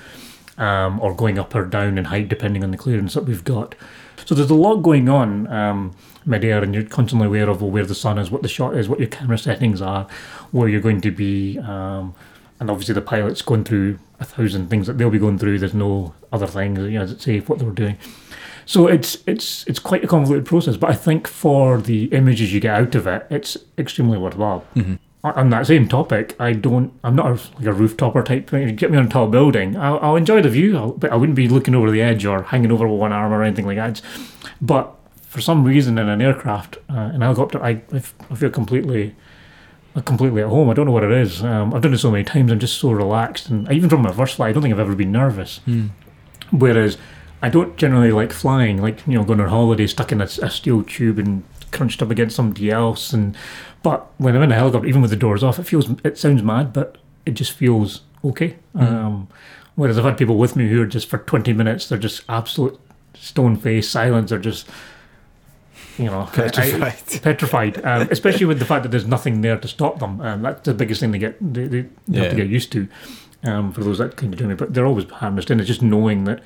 [0.57, 3.75] um, or going up or down in height depending on the clearance that we've got.
[4.25, 5.95] So there's a lot going on um,
[6.25, 8.89] mid-air, and you're constantly aware of well, where the sun is, what the shot is,
[8.89, 10.07] what your camera settings are,
[10.51, 11.59] where you're going to be.
[11.59, 12.15] Um,
[12.59, 15.59] and obviously the pilot's going through a thousand things that they'll be going through.
[15.59, 17.97] There's no other things, you know, is it safe, what they were doing.
[18.65, 22.59] So it's it's it's quite a convoluted process, but I think for the images you
[22.59, 24.65] get out of it, it's extremely worthwhile.
[24.75, 24.95] Mm-hmm.
[25.23, 26.93] On that same topic, I don't.
[27.03, 28.49] I'm not a, like a rooftopper type.
[28.49, 28.67] Thing.
[28.67, 31.15] You get me on a tall building, I'll, I'll enjoy the view, I'll, but I
[31.15, 34.01] wouldn't be looking over the edge or hanging over one arm or anything like that.
[34.61, 39.15] But for some reason, in an aircraft, uh, an helicopter, I I feel completely
[40.05, 40.69] completely at home.
[40.69, 41.43] I don't know what it is.
[41.43, 42.51] Um, I've done it so many times.
[42.51, 44.95] I'm just so relaxed, and even from my first flight, I don't think I've ever
[44.95, 45.59] been nervous.
[45.67, 45.89] Mm.
[46.51, 46.97] Whereas
[47.41, 50.49] I don't generally like flying, like you know, going on holiday stuck in a, a,
[50.49, 53.13] steel tube and crunched up against somebody else.
[53.13, 53.35] And
[53.83, 56.41] but when I'm in a helicopter, even with the doors off, it feels it sounds
[56.41, 58.55] mad, but it just feels okay.
[58.75, 58.81] Mm.
[58.81, 59.27] Um,
[59.75, 62.79] whereas I've had people with me who are just for 20 minutes, they're just absolute
[63.13, 64.29] stone face silence.
[64.29, 64.67] They're just
[65.97, 66.81] you know, petrified.
[66.81, 70.21] I, petrified, um, especially with the fact that there's nothing there to stop them.
[70.21, 72.23] Um, that's the biggest thing they get they, they yeah.
[72.23, 72.87] have to get used to.
[73.43, 75.59] Um, for those that kind of do it, but they're always harnessed in.
[75.59, 76.41] It's just knowing that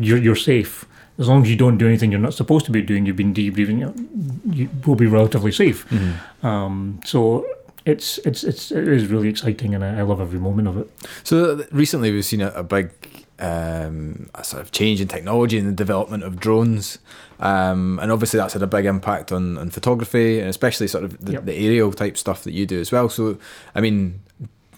[0.00, 0.86] you're you're safe
[1.18, 3.06] as long as you don't do anything you're not supposed to be doing.
[3.06, 3.80] You've been debriefing.
[3.80, 5.88] You, you will be relatively safe.
[5.88, 6.46] Mm-hmm.
[6.46, 7.46] Um, so
[7.84, 10.90] it's it's it's it is really exciting, and I, I love every moment of it.
[11.24, 12.90] So recently we've seen a, a big
[13.38, 16.98] um, a sort of change in technology and the development of drones,
[17.40, 21.24] um, and obviously that's had a big impact on, on photography and especially sort of
[21.24, 21.44] the, Yep.
[21.44, 23.08] the aerial type stuff that you do as well.
[23.08, 23.38] So
[23.74, 24.20] I mean.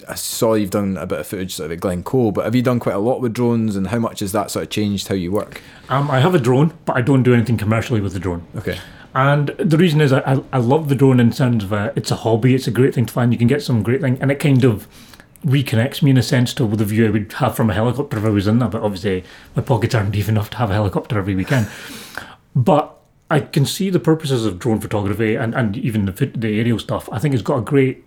[0.09, 2.62] I saw you've done a bit of footage sort of at Glencoe, but have you
[2.62, 5.14] done quite a lot with drones and how much has that sort of changed how
[5.14, 5.61] you work?
[5.90, 8.46] Um, I have a drone, but I don't do anything commercially with the drone.
[8.57, 8.79] Okay.
[9.14, 12.11] And the reason is I, I, I love the drone in terms of uh, it's
[12.11, 13.31] a hobby, it's a great thing to find.
[13.31, 14.88] You can get some great thing, and it kind of
[15.44, 18.24] reconnects me in a sense to the view I would have from a helicopter if
[18.24, 18.70] I was in that.
[18.70, 19.24] But obviously,
[19.57, 21.68] my pockets aren't deep enough to have a helicopter every weekend.
[22.55, 22.96] but
[23.31, 27.09] I can see the purposes of drone photography and, and even the, the aerial stuff.
[27.12, 28.05] I think it's got a great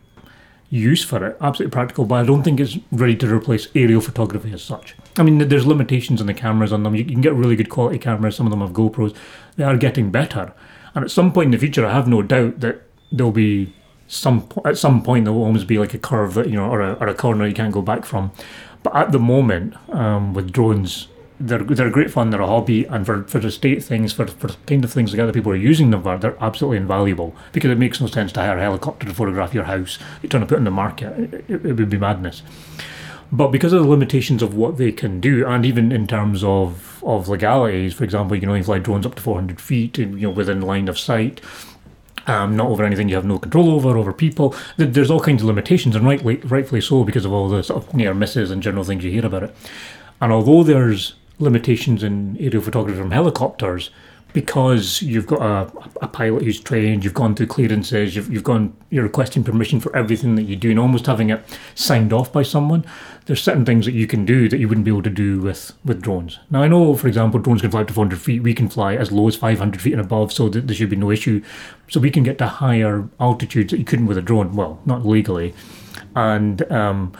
[0.69, 4.51] use for it, absolutely practical, but I don't think it's ready to replace aerial photography
[4.51, 4.95] as such.
[5.17, 6.95] I mean, there's limitations on the cameras on them.
[6.95, 8.35] You can get really good quality cameras.
[8.35, 9.15] Some of them have GoPros.
[9.55, 10.51] They are getting better,
[10.95, 13.73] and at some point in the future, I have no doubt that there'll be
[14.13, 16.81] some at some point there will almost be like a curve that you know, or
[16.81, 18.31] a, or a corner you can't go back from.
[18.83, 21.07] But at the moment, um, with drones,
[21.39, 22.29] they're they're great fun.
[22.29, 25.21] They're a hobby, and for for the state things, for for kind of things that
[25.21, 27.35] other people are using them for, they're absolutely invaluable.
[27.51, 29.97] Because it makes no sense to hire a helicopter to photograph your house.
[30.21, 31.17] You're trying to put in the market.
[31.17, 32.43] It, it, it would be madness.
[33.31, 37.03] But because of the limitations of what they can do, and even in terms of,
[37.03, 40.29] of legalities, for example, you can only fly drones up to 400 feet, you know,
[40.29, 41.41] within line of sight,
[42.27, 44.55] um, not over anything you have no control over, over people.
[44.77, 47.93] There's all kinds of limitations, and rightly, rightfully so, because of all the sort of
[47.93, 49.55] near misses and general things you hear about it.
[50.21, 53.89] And although there's limitations in aerial photography from helicopters,
[54.33, 58.75] because you've got a, a pilot who's trained, you've gone through clearances, you've, you've gone,
[58.89, 61.43] you're requesting permission for everything that you do, and almost having it
[61.75, 62.83] signed off by someone.
[63.25, 65.71] There's certain things that you can do that you wouldn't be able to do with,
[65.85, 66.39] with drones.
[66.49, 68.43] Now, I know, for example, drones can fly up to 400 feet.
[68.43, 70.95] We can fly as low as 500 feet and above, so th- there should be
[70.95, 71.41] no issue.
[71.89, 74.55] So we can get to higher altitudes that you couldn't with a drone.
[74.55, 75.53] Well, not legally.
[76.15, 77.13] And um,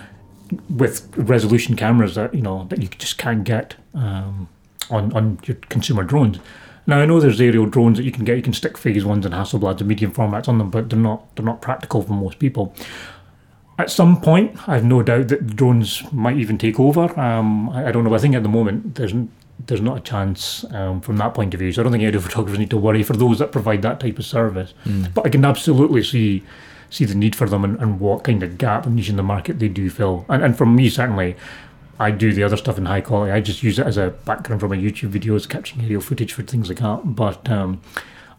[0.69, 4.47] with resolution cameras that you know that you just can't get um,
[4.89, 6.39] on on your consumer drones.
[6.85, 8.35] Now I know there's aerial drones that you can get.
[8.35, 11.35] You can stick phase ones and Hasselblads and medium formats on them, but they're not
[11.35, 12.75] they're not practical for most people.
[13.83, 17.19] At some point, I have no doubt that drones might even take over.
[17.19, 18.15] Um, I, I don't know.
[18.15, 19.13] I think at the moment there's
[19.67, 21.71] there's not a chance um, from that point of view.
[21.73, 24.17] So I don't think aerial photographers need to worry for those that provide that type
[24.19, 24.73] of service.
[25.13, 26.43] But I can absolutely see
[26.89, 29.23] see the need for them and, and what kind of gap and niche in the
[29.23, 30.25] market they do fill.
[30.29, 31.35] And, and for me, certainly,
[31.99, 33.33] I do the other stuff in high quality.
[33.33, 36.43] I just use it as a background for my YouTube videos, capturing aerial footage for
[36.43, 37.01] things like that.
[37.03, 37.81] But um,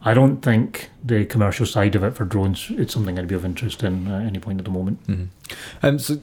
[0.05, 3.45] I don't think the commercial side of it for drones it's something I'd be of
[3.45, 4.99] interest in at any point at the moment.
[5.83, 6.21] Um, so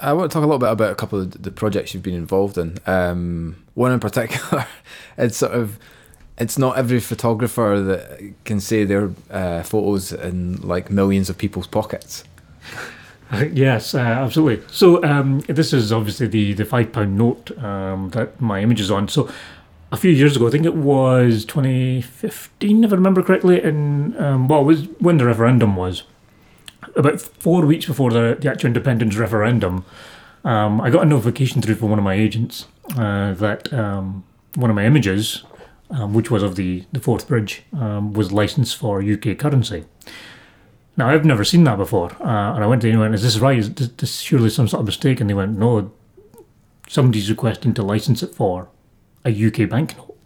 [0.00, 2.14] I want to talk a little bit about a couple of the projects you've been
[2.14, 2.78] involved in.
[2.86, 4.66] Um, one in particular,
[5.18, 5.78] it's sort of,
[6.38, 11.66] it's not every photographer that can say their uh, photos in like millions of people's
[11.66, 12.24] pockets.
[13.52, 14.64] yes, uh, absolutely.
[14.70, 18.90] So um, this is obviously the the five pound note um, that my image is
[18.90, 19.08] on.
[19.08, 19.30] So
[19.90, 24.48] a few years ago, I think it was 2015, if I remember correctly, and um,
[24.48, 26.02] well, was when the referendum was.
[26.94, 29.84] About four weeks before the, the actual independence referendum,
[30.44, 34.24] um, I got a notification through from one of my agents uh, that um,
[34.54, 35.44] one of my images,
[35.90, 39.84] um, which was of the, the Forth Bridge, um, was licensed for UK currency.
[40.96, 42.10] Now, I've never seen that before.
[42.20, 43.58] Uh, and I went to went, Is this right?
[43.58, 45.20] Is this, this surely some sort of mistake?
[45.20, 45.92] And they went, No,
[46.88, 48.68] somebody's requesting to license it for
[49.28, 50.16] a UK banknote.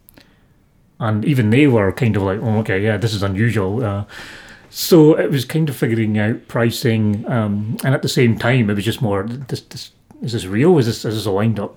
[0.99, 3.85] And even they were kind of like, Oh, okay, yeah, this is unusual.
[3.85, 4.05] Uh,
[4.71, 7.29] so it was kind of figuring out pricing.
[7.31, 9.91] Um, and at the same time, it was just more, this, this,
[10.23, 10.79] Is this real?
[10.79, 11.77] Is this, is this up?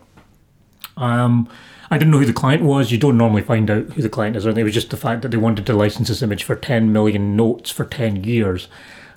[0.95, 1.49] Um,
[1.91, 2.91] I didn't know who the client was.
[2.91, 4.45] You don't normally find out who the client is.
[4.45, 4.57] Or.
[4.57, 7.35] It was just the fact that they wanted to license this image for 10 million
[7.35, 8.67] notes for 10 years.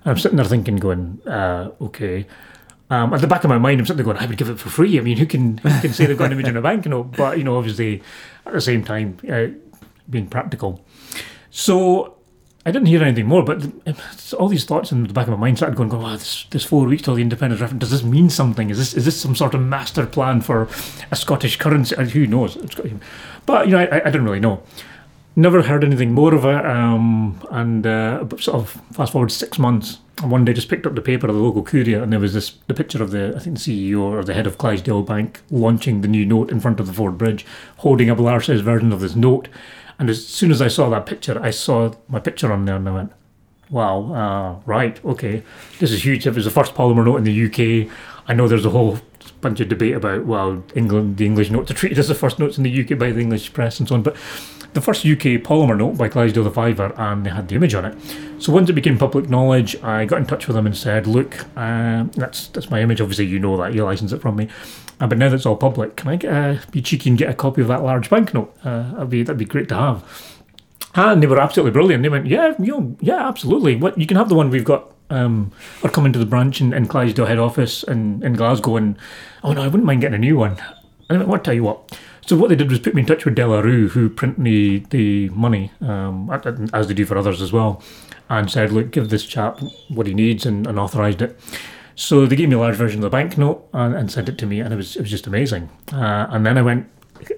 [0.05, 2.27] And I'm sitting there thinking, going, uh, okay.
[2.91, 4.59] Um, at the back of my mind, I'm sitting there going, I would give it
[4.59, 4.99] for free.
[4.99, 7.17] I mean, who can who can say they've got an image in a banknote?
[7.17, 8.03] But, you know, obviously,
[8.47, 9.49] at the same time, uh,
[10.09, 10.85] being practical.
[11.51, 12.17] So
[12.65, 13.63] I didn't hear anything more, but
[14.39, 16.65] all these thoughts in the back of my mind started going, going wow, this, this
[16.65, 18.71] four weeks till the independence referendum, does this mean something?
[18.71, 20.69] Is this is this some sort of master plan for
[21.11, 21.95] a Scottish currency?
[21.97, 22.57] Uh, Who knows?
[23.45, 24.63] But, you know, I, I didn't really know.
[25.37, 29.99] Never heard anything more of it, um, and uh, sort of fast forward six months.
[30.23, 32.51] One day, just picked up the paper of the local courier, and there was this
[32.67, 36.01] the picture of the I think the CEO or the head of Clydesdale Bank launching
[36.01, 37.47] the new note in front of the Forth Bridge,
[37.79, 39.49] holding up size version of this note.
[39.99, 42.89] And as soon as I saw that picture, I saw my picture on there, and
[42.89, 43.13] I went,
[43.71, 45.43] "Wow, uh, right, okay,
[45.79, 47.89] this is huge." If was the first polymer note in the UK,
[48.27, 48.99] I know there's a whole
[49.41, 52.59] bunch of debate about well, England, the English notes are treated as the first notes
[52.59, 54.17] in the UK by the English press and so on, but
[54.75, 57.85] the first UK polymer note by Clydesdale the Fiver, and they had the image on
[57.85, 57.97] it.
[58.39, 61.47] So once it became public knowledge, I got in touch with them and said, "Look,
[61.57, 63.01] uh, that's that's my image.
[63.01, 64.49] Obviously, you know that you license it from me,
[65.01, 67.31] uh, but now that it's all public, can I get a, be cheeky and get
[67.31, 68.55] a copy of that large banknote?
[68.65, 70.35] Uh, that'd be that'd be great to have."
[70.95, 72.03] And they were absolutely brilliant.
[72.03, 73.77] They went, "Yeah, you yeah, absolutely.
[73.77, 75.53] What you can have the one we've got." Um,
[75.83, 78.99] or come into the branch in, in Clydesdale head office in, in Glasgow and
[79.43, 80.59] oh no, I wouldn't mind getting a new one.
[81.09, 81.99] I went, what tell you what,
[82.29, 84.43] so what they did was put me in touch with De La Rue, who print
[84.43, 86.31] the the money, um,
[86.75, 87.83] as they do for others as well,
[88.29, 91.41] and said, "Look, give this chap what he needs," and, and authorised it.
[91.95, 94.47] So they gave me a large version of the banknote and, and sent it to
[94.47, 95.71] me, and it was it was just amazing.
[95.91, 96.87] Uh, and then I went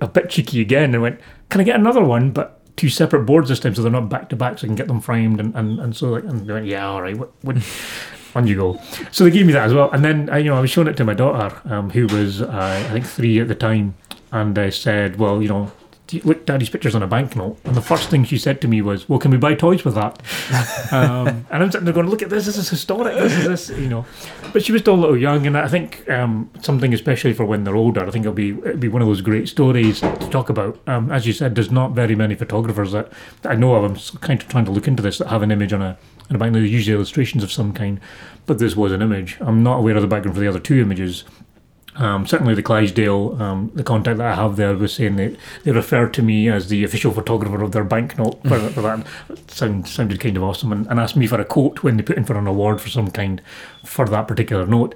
[0.00, 1.20] a bit cheeky again and went,
[1.50, 4.28] "Can I get another one?" But two separate boards this time, so they're not back
[4.30, 5.38] to back, so I can get them framed.
[5.38, 7.56] And, and, and so like, and they went, "Yeah, all right, what, what
[8.34, 8.80] on you go."
[9.12, 10.88] So they gave me that as well, and then I, you know I was showing
[10.88, 13.94] it to my daughter, um, who was uh, I think three at the time
[14.32, 15.72] and I said, well, you know,
[16.18, 17.58] look, Daddy's picture's on a banknote.
[17.64, 19.94] And the first thing she said to me was, well, can we buy toys with
[19.94, 20.20] that?
[20.92, 23.78] um, and I'm sitting there going, look at this, this is historic, this is this,
[23.78, 24.04] you know.
[24.52, 27.64] But she was still a little young, and I think um, something especially for when
[27.64, 30.50] they're older, I think it'll be it'll be one of those great stories to talk
[30.50, 30.80] about.
[30.88, 33.12] Um, as you said, there's not very many photographers that,
[33.42, 33.84] that I know of.
[33.84, 35.96] I'm kind of trying to look into this that have an image on a
[36.28, 36.68] on a banknote.
[36.68, 38.00] Usually illustrations of some kind,
[38.46, 39.36] but this was an image.
[39.40, 41.24] I'm not aware of the background for the other two images.
[41.96, 45.72] Um, certainly, the Clydesdale, um, the contact that I have there was saying that they
[45.72, 48.40] referred to me as the official photographer of their banknote.
[48.46, 49.06] For, for that
[49.48, 52.16] Sound, sounded kind of awesome, and, and asked me for a quote when they put
[52.16, 53.42] in for an award for some kind
[53.84, 54.94] for that particular note.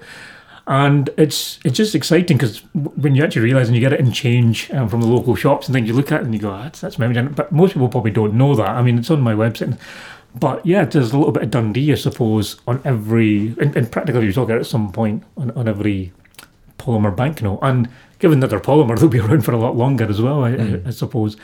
[0.67, 4.13] And it's it's just exciting because when you actually realise and you get it in
[4.13, 6.57] change um, from the local shops and things, you look at it and you go,
[6.57, 7.21] that's that's memory.
[7.23, 8.71] But most people probably don't know that.
[8.71, 9.79] I mean, it's on my website.
[10.35, 14.27] But yeah, there's a little bit of Dundee, I suppose, on every, and, and practically
[14.27, 16.13] you talk about at some point on, on every
[16.85, 17.59] polymer banknote.
[17.63, 20.53] And given that they're polymer, they'll be around for a lot longer as well, I,
[20.53, 20.85] mm.
[20.85, 21.37] I, I suppose.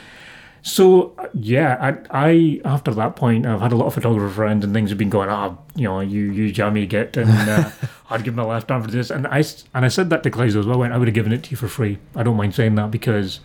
[0.63, 4.73] So yeah, I, I after that point, I've had a lot of photographer friends and
[4.73, 5.29] things have been going.
[5.29, 7.71] Ah, oh, you know, you you jammy get, and uh,
[8.11, 9.09] I'd give my left arm for this.
[9.09, 10.75] And I and I said that to Clyde as well.
[10.75, 11.97] I went, I would have given it to you for free.
[12.15, 13.39] I don't mind saying that because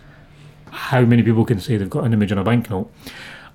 [0.71, 2.93] how many people can say they've got an image on a banknote?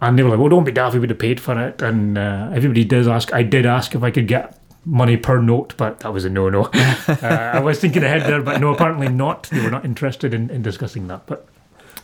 [0.02, 1.80] And they were like, well, don't be daft, we would have paid for it.
[1.84, 3.32] And uh, everybody does ask.
[3.34, 6.50] I did ask if I could get money per note, but that was a no
[6.50, 6.64] no.
[7.08, 9.44] uh, I was thinking ahead there, but no, apparently not.
[9.44, 11.26] They were not interested in, in discussing that.
[11.26, 11.48] But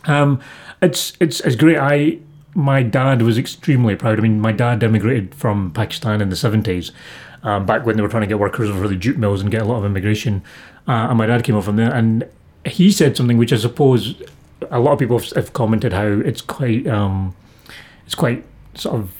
[0.04, 0.40] um,
[0.80, 1.78] it's it's it's great.
[1.78, 2.18] I
[2.54, 4.18] my dad was extremely proud.
[4.18, 6.92] I mean, my dad emigrated from Pakistan in the seventies,
[7.42, 9.62] um, back when they were trying to get workers over the jute mills and get
[9.62, 10.42] a lot of immigration.
[10.86, 12.28] Uh, and my dad came over from there, and
[12.64, 14.22] he said something which I suppose
[14.70, 17.34] a lot of people have, have commented how it's quite um,
[18.06, 19.10] it's quite sort of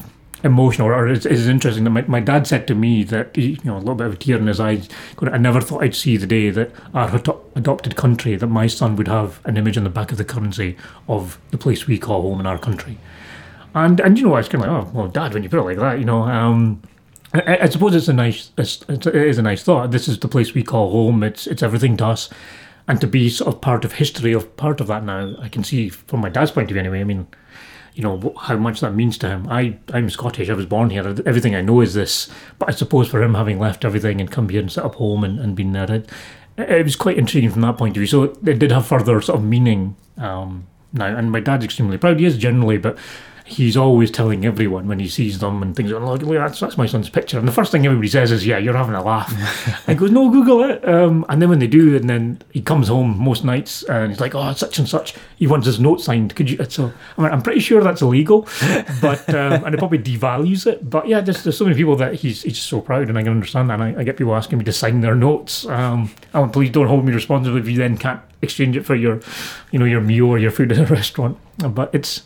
[0.45, 3.77] emotional or it's, it's interesting that my, my dad said to me that you know
[3.77, 4.89] a little bit of a tear in his eyes
[5.21, 7.13] I never thought I'd see the day that our
[7.57, 10.77] adopted country that my son would have an image on the back of the currency
[11.09, 12.99] of the place we call home in our country.
[13.75, 15.61] And and you know I was kind of like oh well dad when you put
[15.61, 16.83] it like that you know um,
[17.35, 19.91] I, I, suppose it's a nice it's, it is a nice thought.
[19.91, 21.23] This is the place we call home.
[21.23, 22.31] It's it's everything to us.
[22.87, 25.63] And to be sort of part of history of part of that now I can
[25.63, 27.27] see from my dad's point of view anyway I mean
[27.99, 29.49] you know how much that means to him.
[29.51, 30.49] I I'm Scottish.
[30.49, 31.05] I was born here.
[31.27, 32.31] Everything I know is this.
[32.61, 35.25] But I suppose for him, having left everything and come here and set up home
[35.25, 36.09] and, and been there, it,
[36.57, 38.07] it was quite intriguing from that point of view.
[38.07, 41.07] So it did have further sort of meaning um, now.
[41.07, 42.21] And my dad's extremely proud.
[42.21, 42.97] He is generally, but
[43.49, 45.91] he's always telling everyone when he sees them and things.
[45.91, 47.39] Like, look, that's that's my son's picture.
[47.39, 49.33] And the first thing everybody says is, "Yeah, you're having a laugh."
[49.89, 52.89] I go, "No, Google it." Um, and then when they do, and then he comes
[52.89, 56.35] home most nights and he's like, "Oh, such and such." He wants his note signed.
[56.37, 56.65] Could you?
[56.69, 58.43] So I mean, I'm pretty sure that's illegal,
[59.01, 60.89] but um, and it probably devalues it.
[60.89, 63.33] But yeah, there's, there's so many people that he's he's so proud, and I can
[63.33, 63.81] understand that.
[63.81, 65.67] And I, I get people asking me to sign their notes.
[65.67, 69.21] Um, oh, please don't hold me responsible if you then can't exchange it for your,
[69.73, 71.39] you know, your meal or your food at a restaurant.
[71.59, 72.23] But it's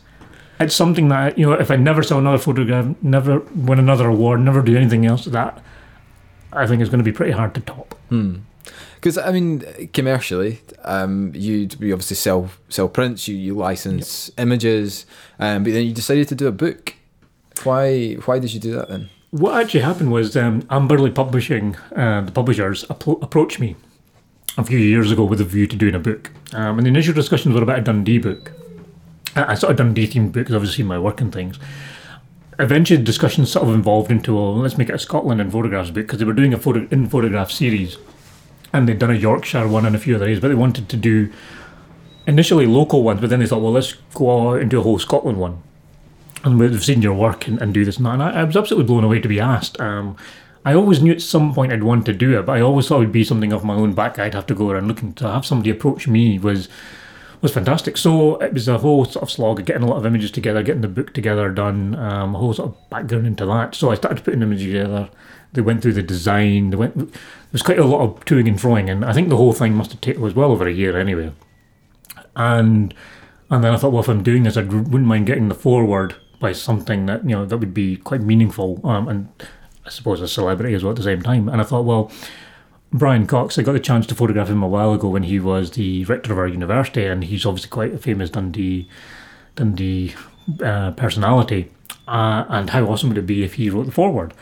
[0.63, 4.41] it's something that you know if I never sell another photograph, never win another award,
[4.41, 5.63] never do anything else, that
[6.53, 7.99] I think is going to be pretty hard to top.
[8.09, 9.29] Because hmm.
[9.29, 14.47] I mean, commercially, um, you you obviously sell sell prints, you you license yep.
[14.47, 15.07] images,
[15.39, 16.95] um, but then you decided to do a book.
[17.65, 19.09] Why why did you do that then?
[19.31, 23.77] What actually happened was um, Amberley Publishing, uh, the publishers, appro- approached me
[24.59, 26.31] a few years ago with a view to doing a book.
[26.53, 28.53] Um, and the initial discussions were about a Dundee book.
[29.35, 31.59] I sort of done dating books, obviously my work and things.
[32.59, 36.07] Eventually, discussions sort of evolved into, well, let's make it a Scotland and photographs book
[36.07, 37.97] because they were doing a photo in photograph series,
[38.73, 40.97] and they'd done a Yorkshire one and a few other areas, but they wanted to
[40.97, 41.33] do
[42.27, 45.39] initially local ones, but then they thought, well, let's go out into a whole Scotland
[45.39, 45.63] one.
[46.45, 48.15] And we've seen your work and, and do this and that.
[48.15, 49.81] And I, I, was absolutely blown away to be asked.
[49.81, 50.17] Um,
[50.65, 52.97] I always knew at some point I'd want to do it, but I always thought
[52.97, 54.19] it would be something of my own back.
[54.19, 56.69] I'd have to go around looking to have somebody approach me was
[57.43, 57.97] was fantastic.
[57.97, 60.63] So it was a whole sort of slog of getting a lot of images together,
[60.63, 63.75] getting the book together, done, um, a whole sort of background into that.
[63.75, 65.11] So I started putting images together.
[65.53, 66.71] They went through the design.
[66.71, 66.97] They went.
[66.97, 67.09] There
[67.53, 69.91] was quite a lot of toing and froing, and I think the whole thing must
[69.91, 71.33] have taken was well over a year anyway.
[72.37, 72.95] And
[73.51, 76.15] and then I thought, well, if I'm doing this, I wouldn't mind getting the foreword
[76.41, 79.29] by something that you know that would be quite meaningful, um, and
[79.85, 81.49] I suppose a celebrity as well at the same time.
[81.49, 82.11] And I thought, well,
[82.95, 85.71] Brian Cox, I got the chance to photograph him a while ago when he was
[85.71, 88.87] the rector of our university, and he's obviously quite a famous Dundee
[89.57, 90.15] Dundee
[90.63, 91.71] uh, personality.
[92.07, 94.35] Uh, and how awesome would it be if he wrote the foreword?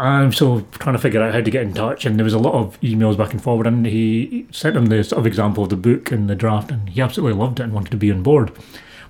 [0.00, 2.38] I'm so trying to figure out how to get in touch, and there was a
[2.38, 5.70] lot of emails back and forward, and he sent him the sort of example of
[5.70, 8.24] the book and the draft, and he absolutely loved it and wanted to be on
[8.24, 8.50] board.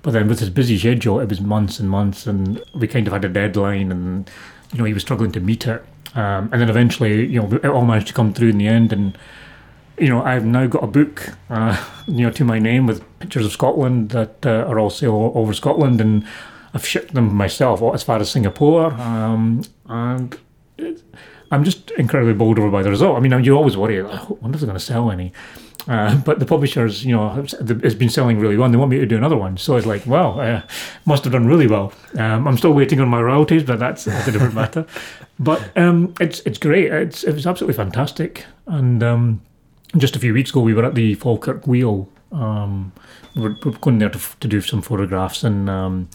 [0.03, 3.13] But then with his busy schedule, it was months and months, and we kind of
[3.15, 4.29] had a deadline, and
[4.73, 5.83] you know he was struggling to meet it.
[6.15, 8.93] Um, and then eventually, you know, it all managed to come through in the end,
[8.93, 9.17] and
[9.99, 13.47] you know, I've now got a book, uh, you know, to my name with pictures
[13.47, 16.27] of Scotland that uh, are all all over Scotland, and
[16.75, 20.37] I've shipped them myself as far as Singapore, um, and
[21.51, 23.17] I'm just incredibly bowled over by the result.
[23.17, 25.33] I mean, you always worry, I wonder if going to sell any.
[25.91, 28.66] Uh, but the publishers, you know, has been selling really well.
[28.66, 30.62] and They want me to do another one, so it's like, wow, uh,
[31.05, 31.93] must have done really well.
[32.16, 34.86] Um, I'm still waiting on my royalties, but that's, a different matter.
[35.43, 36.93] But um, it's it's great.
[36.93, 38.45] It's it was absolutely fantastic.
[38.66, 39.41] And um,
[39.97, 42.11] just a few weeks ago, we were at the Falkirk Wheel.
[42.30, 42.93] Um,
[43.34, 46.11] we are we going there to, to do some photographs, and um,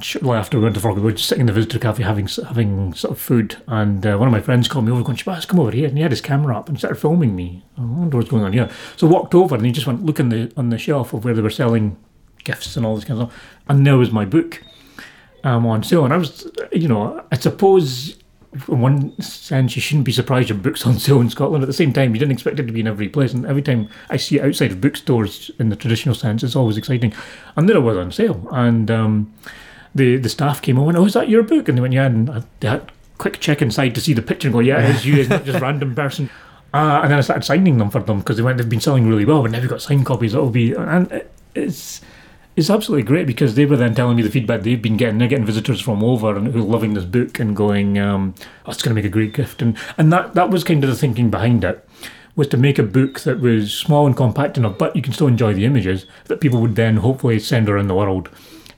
[0.00, 2.26] shortly after we went to Falkirk, we were just sitting in the visitor cafe having
[2.26, 5.46] having sort of food, and uh, one of my friends called me over, going, "Shahbaz,
[5.46, 7.64] come over here," and he had his camera up and started filming me.
[7.78, 8.68] I wonder what's going on here.
[8.96, 11.34] So I walked over, and he just went looking the on the shelf of where
[11.34, 11.96] they were selling
[12.44, 14.62] gifts and all this kind of stuff, and there was my book
[15.44, 18.16] um, on sale, and I was, you know, I suppose.
[18.68, 21.62] In one sense, you shouldn't be surprised your book's on sale in Scotland.
[21.62, 23.34] At the same time, you didn't expect it to be in every place.
[23.34, 26.78] And every time I see it outside of bookstores in the traditional sense, it's always
[26.78, 27.12] exciting.
[27.54, 28.48] And there it was on sale.
[28.52, 29.34] And um,
[29.96, 31.68] the the staff came over and oh, is that your book?
[31.68, 32.06] And they went, yeah.
[32.06, 35.16] And they had quick check inside to see the picture and go, yeah, it's you,
[35.16, 36.30] it's not just random person.
[36.74, 39.08] Uh, and then I started signing them for them because they went, they've been selling
[39.08, 40.32] really well, but now we've got signed copies.
[40.32, 41.24] That'll be, and
[41.54, 42.02] it's
[42.56, 45.18] it's absolutely great because they were then telling me the feedback they've been getting.
[45.18, 48.34] They're getting visitors from over and who are loving this book and going, um,
[48.64, 49.62] oh, it's going to make a great gift.
[49.62, 51.86] And and that that was kind of the thinking behind it
[52.34, 55.26] was to make a book that was small and compact enough, but you can still
[55.26, 58.28] enjoy the images that people would then hopefully send around the world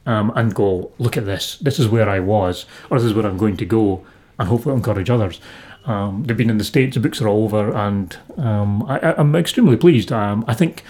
[0.08, 3.26] um, and go, look at this, this is where I was, or this is where
[3.26, 4.04] I'm going to go,
[4.38, 5.38] and hopefully encourage others.
[5.84, 9.36] Um, they've been in the States, the books are all over, and um, I, am
[9.36, 10.10] extremely pleased.
[10.10, 10.82] Um, I think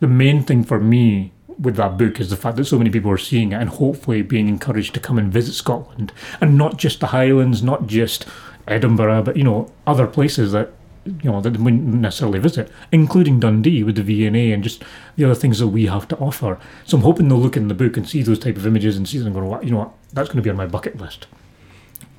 [0.00, 3.10] the main thing for me with that book is the fact that so many people
[3.10, 6.12] are seeing it and hopefully being encouraged to come and visit Scotland,
[6.42, 8.26] and not just the Highlands, not just
[8.68, 10.72] Edinburgh, but you know other places that
[11.06, 14.84] you know that wouldn't necessarily visit, including Dundee with the V&A and just
[15.16, 16.58] the other things that we have to offer.
[16.84, 19.08] So I'm hoping they'll look in the book and see those type of images and
[19.08, 21.26] see them and go, you know what, that's going to be on my bucket list.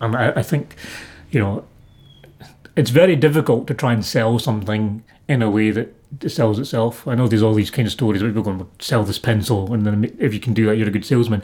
[0.01, 0.75] And I, I think,
[1.31, 1.65] you know,
[2.75, 5.93] it's very difficult to try and sell something in a way that
[6.27, 7.07] sells itself.
[7.07, 9.73] I know there's all these kind of stories where people going to sell this pencil,
[9.73, 11.41] and then if you can do that, you're a good salesman.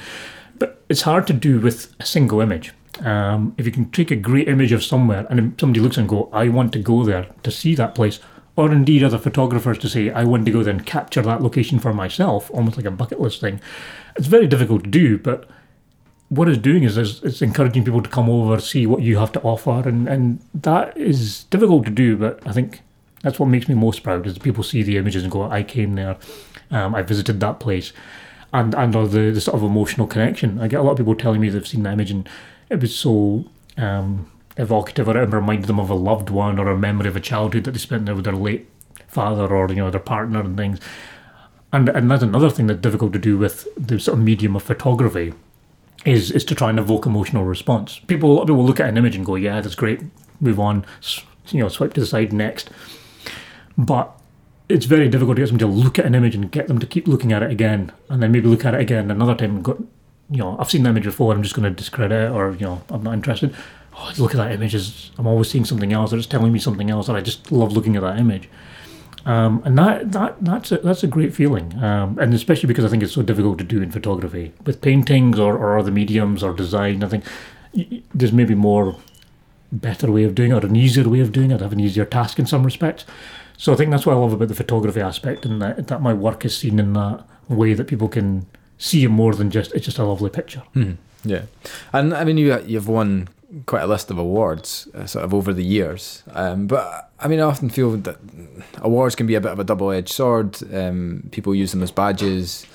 [0.58, 2.72] But it's hard to do with a single image.
[3.02, 6.30] Um, if you can take a great image of somewhere and somebody looks and go,
[6.32, 8.20] I want to go there to see that place,
[8.56, 11.80] or indeed other photographers to say, I want to go there and capture that location
[11.80, 13.60] for myself, almost like a bucket list thing.
[14.16, 15.50] It's very difficult to do, but
[16.30, 19.32] what it's doing is, is it's encouraging people to come over, see what you have
[19.32, 22.82] to offer, and, and that is difficult to do, but I think
[23.24, 25.96] that's what makes me most proud is people see the images and go, I came
[25.96, 26.18] there,
[26.70, 27.92] um, I visited that place,
[28.52, 30.60] and and the, the sort of emotional connection.
[30.60, 32.30] I get a lot of people telling me they've seen the image and
[32.74, 33.46] it was so
[33.78, 37.20] um, evocative or it reminded them of a loved one or a memory of a
[37.20, 38.68] childhood that they spent there with their late
[39.08, 40.80] father or you know their partner and things.
[41.72, 44.64] And and that's another thing that's difficult to do with the sort of medium of
[44.64, 45.34] photography
[46.06, 48.00] is is to try and evoke emotional response.
[48.00, 50.02] People people look at an image and go, yeah, that's great,
[50.40, 50.86] move on,
[51.50, 52.70] you know, swipe to the side next.
[53.78, 54.12] But
[54.70, 56.88] it's very difficult to get someone to look at an image and get them to
[56.88, 59.64] keep looking at it again, and then maybe look at it again another time and
[59.64, 59.88] go,
[60.30, 61.34] you know, I've seen the image before.
[61.34, 63.56] I'm just going to discredit it, or you know, I'm not interested.
[63.96, 65.12] Oh, look at that image!
[65.18, 67.74] I'm always seeing something else, or it's telling me something else, and I just love
[67.74, 68.50] looking at that image.
[69.26, 72.90] Um, and that that that's a, that's a great feeling, um, and especially because I
[72.90, 76.54] think it's so difficult to do in photography with paintings or, or other mediums or
[76.54, 77.04] design.
[77.04, 77.24] I think
[78.14, 78.98] there's maybe more
[79.72, 82.06] better way of doing it, or an easier way of doing it, have an easier
[82.06, 83.06] task in some respects.
[83.58, 86.14] So I think that's what I love about the photography aspect, and that that my
[86.14, 88.46] work is seen in that way that people can
[88.84, 90.64] see him more than just it's just a lovely picture.
[90.76, 91.44] Mm, yeah,
[91.94, 93.30] and I mean you you've won
[93.66, 96.24] quite a list of awards, uh, sort of over the years.
[96.32, 98.18] Um, but I mean, I often feel that
[98.78, 100.58] awards can be a bit of a double-edged sword.
[100.74, 102.66] Um, people use them as badges,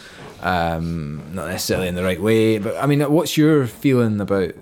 [0.41, 2.59] um, not necessarily in the right way.
[2.59, 4.55] But I mean, what's your feeling about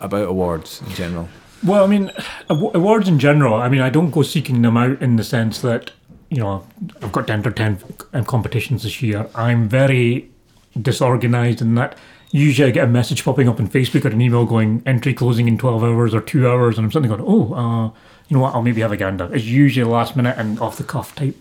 [0.00, 1.28] about awards in general?
[1.64, 2.10] Well, I mean,
[2.48, 3.54] awards in general.
[3.54, 5.92] I mean, I don't go seeking them out in the sense that
[6.28, 6.66] you know
[7.02, 7.78] I've got to enter ten
[8.26, 9.28] competitions this year.
[9.34, 10.31] I'm very
[10.80, 11.96] disorganized and that
[12.32, 15.46] usually I get a message popping up on Facebook or an email going entry closing
[15.46, 17.86] in 12 hours or two hours, and I'm suddenly going, oh, uh,
[18.28, 19.32] you know what, I'll maybe have a gander.
[19.32, 21.36] It's usually last minute and off the cuff type.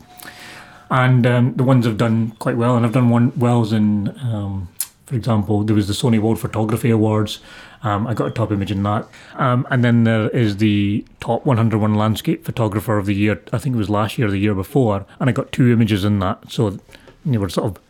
[0.90, 4.68] And um, the ones I've done quite well, and I've done one wells in, um,
[5.06, 7.40] for example, there was the Sony World Photography Awards.
[7.84, 9.08] Um, I got a top image in that.
[9.36, 13.42] Um, and then there is the top 101 landscape photographer of the year.
[13.54, 16.04] I think it was last year or the year before, and I got two images
[16.04, 16.52] in that.
[16.52, 16.78] So
[17.26, 17.82] they were sort of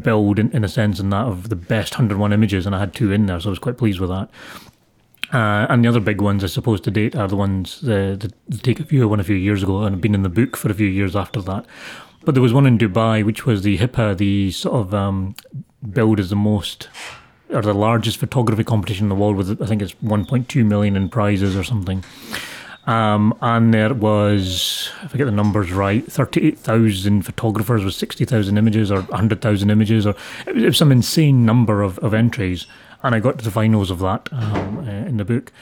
[0.00, 2.94] build in, in a sense in that of the best 101 images, and I had
[2.94, 4.28] two in there, so I was quite pleased with that.
[5.32, 8.32] Uh, and the other big ones, I suppose, to date are the ones uh, that
[8.62, 10.70] take a few one a few years ago and have been in the book for
[10.70, 11.66] a few years after that.
[12.24, 15.34] But there was one in Dubai, which was the HIPA, the sort of um,
[15.92, 16.88] build is the most
[17.50, 21.08] or the largest photography competition in the world with I think it's 1.2 million in
[21.08, 22.04] prizes or something.
[22.88, 28.90] Um, and there was, if I get the numbers right, 38,000 photographers with 60,000 images
[28.90, 30.14] or 100,000 images, or
[30.46, 32.66] it was, it was, some insane number of, of entries.
[33.02, 35.52] And I got to the finals of that um, uh, in the book.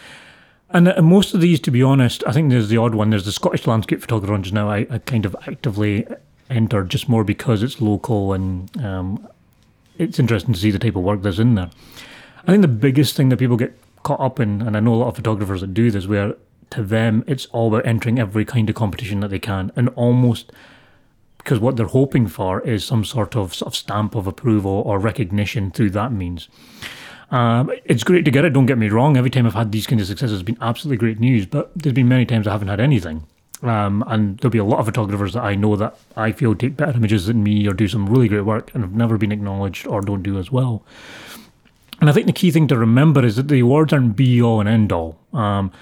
[0.70, 3.10] And uh, most of these, to be honest, I think there's the odd one.
[3.10, 4.70] There's the Scottish landscape photographer ones now.
[4.70, 6.06] I, I kind of actively
[6.48, 9.26] enter just more because it's local and um,
[9.98, 11.70] it's interesting to see the type of work that's in there.
[12.46, 15.00] I think the biggest thing that people get caught up in, and I know a
[15.02, 16.36] lot of photographers that do this, where
[16.70, 20.52] to them, it's all about entering every kind of competition that they can, and almost
[21.38, 24.98] because what they're hoping for is some sort of sort of stamp of approval or
[24.98, 26.48] recognition through that means.
[27.30, 28.52] Um, it's great to get it.
[28.52, 29.16] Don't get me wrong.
[29.16, 31.46] Every time I've had these kind of successes, it's been absolutely great news.
[31.46, 33.26] But there's been many times I haven't had anything.
[33.62, 36.76] Um, and there'll be a lot of photographers that I know that I feel take
[36.76, 39.86] better images than me or do some really great work and have never been acknowledged
[39.86, 40.84] or don't do as well.
[42.00, 44.60] And I think the key thing to remember is that the awards aren't be all
[44.60, 45.18] and end all.
[45.32, 45.72] Um,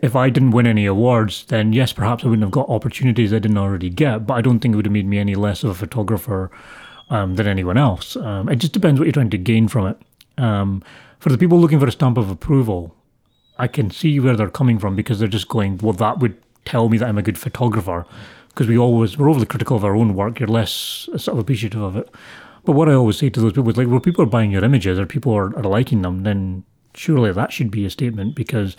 [0.00, 3.40] if I didn't win any awards, then yes, perhaps I wouldn't have got opportunities I
[3.40, 5.70] didn't already get, but I don't think it would have made me any less of
[5.70, 6.50] a photographer
[7.10, 8.14] um, than anyone else.
[8.16, 9.98] Um, it just depends what you're trying to gain from it.
[10.42, 10.82] Um,
[11.18, 12.94] for the people looking for a stamp of approval,
[13.58, 16.88] I can see where they're coming from because they're just going, well, that would tell
[16.88, 18.06] me that I'm a good photographer.
[18.50, 20.70] Because we always, we're overly critical of our own work, you're less
[21.16, 22.08] sort of appreciative of it.
[22.64, 24.64] But what I always say to those people is like, well, people are buying your
[24.64, 28.76] images or people are, are liking them, then surely that should be a statement because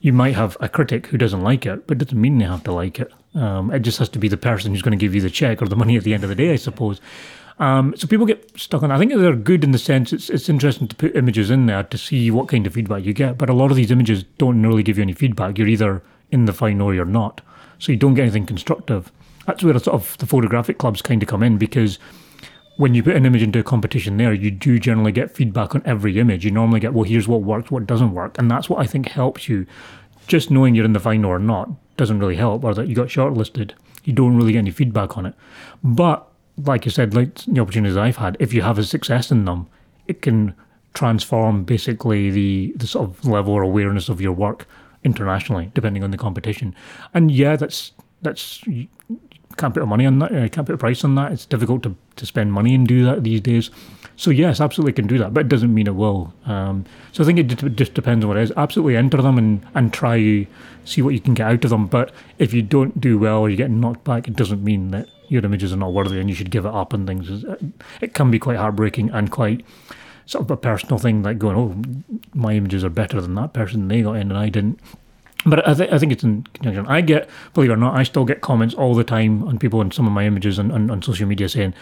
[0.00, 2.64] you might have a critic who doesn't like it, but it doesn't mean they have
[2.64, 3.12] to like it.
[3.34, 5.60] Um, it just has to be the person who's going to give you the check
[5.60, 7.00] or the money at the end of the day, I suppose.
[7.58, 8.92] Um, so people get stuck on.
[8.92, 11.82] I think they're good in the sense it's it's interesting to put images in there
[11.82, 13.36] to see what kind of feedback you get.
[13.36, 15.58] But a lot of these images don't really give you any feedback.
[15.58, 17.40] You're either in the fine or you're not,
[17.78, 19.10] so you don't get anything constructive.
[19.46, 21.98] That's where sort of the photographic clubs kind of come in because
[22.78, 25.82] when you put an image into a competition there, you do generally get feedback on
[25.84, 26.44] every image.
[26.44, 28.38] You normally get, well, here's what works, what doesn't work.
[28.38, 29.66] And that's what I think helps you.
[30.28, 33.08] Just knowing you're in the final or not doesn't really help, or that you got
[33.08, 33.72] shortlisted.
[34.04, 35.34] You don't really get any feedback on it.
[35.82, 36.24] But
[36.56, 39.66] like you said, like the opportunities I've had, if you have a success in them,
[40.06, 40.54] it can
[40.94, 44.68] transform basically the, the sort of level or awareness of your work
[45.02, 46.76] internationally, depending on the competition.
[47.12, 47.90] And yeah, that's
[48.22, 48.62] that's
[49.58, 50.32] can't put a money on that.
[50.32, 51.32] Uh, can't put a price on that.
[51.32, 53.70] It's difficult to, to spend money and do that these days.
[54.16, 56.32] So yes, absolutely can do that, but it doesn't mean it will.
[56.46, 58.52] Um, so I think it just depends on what it is.
[58.56, 60.46] Absolutely enter them and, and try
[60.84, 61.86] see what you can get out of them.
[61.86, 65.08] But if you don't do well or you get knocked back, it doesn't mean that
[65.28, 67.44] your images are not worthy and you should give it up and things.
[68.00, 69.64] It can be quite heartbreaking and quite
[70.26, 73.88] sort of a personal thing, like going, "Oh, my images are better than that person.
[73.88, 74.80] They got in and I didn't."
[75.46, 76.86] But I, th- I think it's in conjunction.
[76.86, 79.80] I get, believe it or not, I still get comments all the time on people
[79.80, 81.74] on some of my images on, on, on social media saying,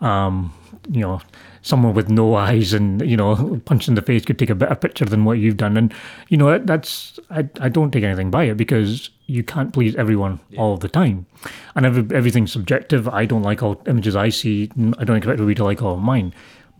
[0.00, 0.52] um,
[0.90, 1.20] you know,
[1.62, 4.74] someone with no eyes and you know, punch in the face could take a better
[4.74, 5.76] picture than what you've done.
[5.76, 5.92] And
[6.28, 10.40] you know, that's I, I don't take anything by it because you can't please everyone
[10.50, 10.60] yeah.
[10.60, 11.26] all the time,
[11.74, 13.08] and every, everything's subjective.
[13.08, 14.70] I don't like all images I see.
[14.98, 16.34] I don't expect everybody to like all of mine.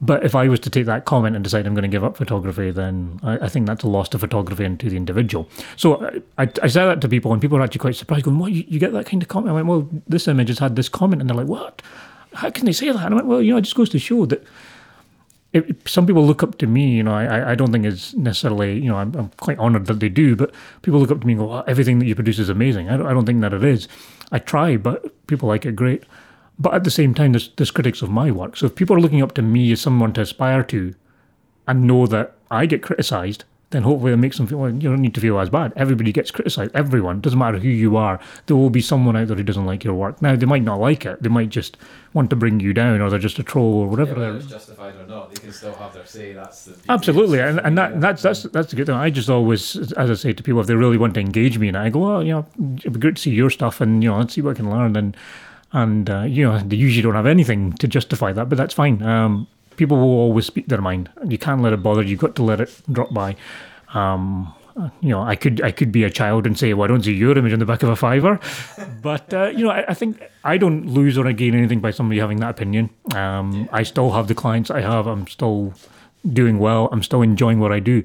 [0.04, 2.18] But if I was to take that comment and decide I'm going to give up
[2.18, 5.48] photography, then I, I think that's a loss to photography and to the individual.
[5.76, 8.52] So I, I say that to people, and people are actually quite surprised, going, "What?
[8.52, 10.90] You, you get that kind of comment?" I went, "Well, this image has had this
[10.90, 11.80] comment," and they're like, "What?
[12.34, 13.98] How can they say that?" And I went, "Well, you know, it just goes to
[13.98, 14.44] show that."
[15.54, 18.80] If some people look up to me, you know, I, I don't think it's necessarily,
[18.80, 20.52] you know, I'm, I'm quite honoured that they do, but
[20.82, 22.90] people look up to me and go, oh, everything that you produce is amazing.
[22.90, 23.86] I don't, I don't think that it is.
[24.32, 26.02] I try, but people like it great.
[26.58, 28.56] But at the same time, there's, there's critics of my work.
[28.56, 30.94] So if people are looking up to me as someone to aspire to
[31.66, 33.44] and know that I get criticised,
[33.74, 35.72] then hopefully it makes them feel well, you don't need to feel as bad.
[35.74, 36.70] Everybody gets criticised.
[36.74, 38.20] Everyone doesn't matter who you are.
[38.46, 40.22] There will be someone out there who doesn't like your work.
[40.22, 41.20] Now they might not like it.
[41.20, 41.76] They might just
[42.12, 44.12] want to bring you down, or they're just a troll or whatever.
[44.12, 46.34] Yeah, whether it's justified or not, they can still have their say.
[46.34, 48.94] That's the Absolutely, and, and that, that's that's that's a good thing.
[48.94, 51.66] I just always, as I say to people, if they really want to engage me,
[51.66, 52.46] and I go, well, you know,
[52.76, 54.70] it'd be great to see your stuff, and you know, let's see what I can
[54.70, 55.16] learn, and
[55.74, 59.02] and uh, you know, they usually don't have anything to justify that, but that's fine.
[59.02, 59.46] Um,
[59.76, 61.10] people will always speak their mind.
[61.28, 62.02] You can't let it bother.
[62.02, 62.10] you.
[62.10, 63.36] You've got to let it drop by.
[63.92, 64.54] Um,
[65.00, 67.12] you know, I could I could be a child and say, "Well, I don't see
[67.12, 68.40] your image on the back of a fiver,"
[69.02, 72.20] but uh, you know, I, I think I don't lose or gain anything by somebody
[72.20, 72.90] having that opinion.
[73.12, 75.06] Um, I still have the clients I have.
[75.08, 75.74] I'm still
[76.32, 76.88] doing well.
[76.92, 78.02] I'm still enjoying what I do,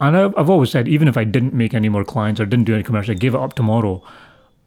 [0.00, 2.74] and I've, always said, even if I didn't make any more clients or didn't do
[2.74, 4.02] any commercial, I gave it up tomorrow.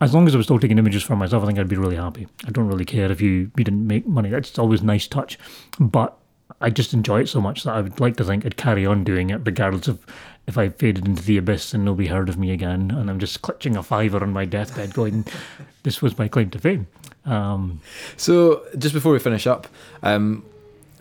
[0.03, 1.95] As long as I was still taking images for myself, I think I'd be really
[1.95, 2.27] happy.
[2.45, 4.29] I don't really care if you, you didn't make money.
[4.29, 5.39] That's always a nice touch,
[5.79, 6.17] but
[6.59, 9.05] I just enjoy it so much that I would like to think I'd carry on
[9.05, 10.05] doing it, regardless of
[10.45, 13.41] if I faded into the abyss and nobody heard of me again, and I'm just
[13.43, 15.25] clutching a fiver on my deathbed, going,
[15.83, 16.87] "This was my claim to fame."
[17.23, 17.79] Um,
[18.17, 19.69] So, just before we finish up,
[20.01, 20.43] um,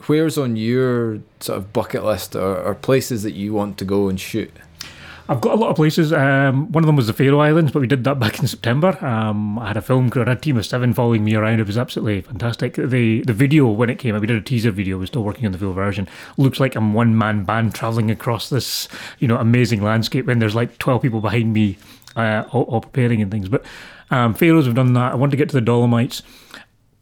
[0.07, 4.09] where's on your sort of bucket list or, or places that you want to go
[4.09, 4.53] and shoot?
[5.33, 6.13] I've got a lot of places.
[6.13, 9.03] Um, one of them was the Faroe Islands, but we did that back in September.
[9.03, 11.59] Um, I had a film crew, I had a team of seven following me around.
[11.59, 12.75] It was absolutely fantastic.
[12.75, 14.99] The the video when it came out, we did a teaser video.
[14.99, 16.07] We're still working on the full version.
[16.37, 18.89] Looks like I'm one man band traveling across this
[19.21, 21.79] you know amazing landscape, and there's like twelve people behind me,
[22.15, 23.49] uh, all, all preparing and things.
[23.49, 23.65] But
[24.11, 25.13] um, Faroes have done that.
[25.13, 26.23] I want to get to the Dolomites.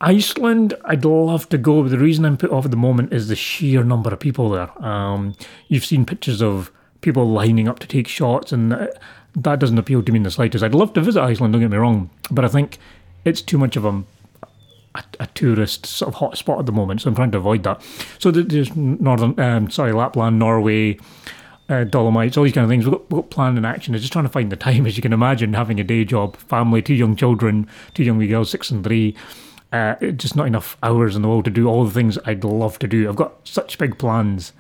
[0.01, 3.27] Iceland, I'd love to go, but the reason I'm put off at the moment is
[3.27, 4.87] the sheer number of people there.
[4.87, 5.35] Um,
[5.67, 6.71] you've seen pictures of
[7.01, 10.65] people lining up to take shots, and that, doesn't appeal to me in the slightest.
[10.65, 12.79] I'd love to visit Iceland, don't get me wrong, but I think
[13.25, 14.05] it's too much of a
[14.95, 17.63] a, a tourist sort of hot spot at the moment, so I'm trying to avoid
[17.63, 17.83] that.
[18.19, 20.99] So there's northern, um, sorry, Lapland, Norway,
[21.69, 22.85] uh, Dolomites, all these kind of things.
[22.85, 23.95] We've got, we've got plan and action.
[23.95, 26.37] It's just trying to find the time, as you can imagine, having a day job,
[26.37, 29.15] family, two young children, two young girls, six and three.
[29.73, 32.81] Uh, just not enough hours in the world to do all the things I'd love
[32.81, 33.09] to do.
[33.09, 34.53] I've got such big plans.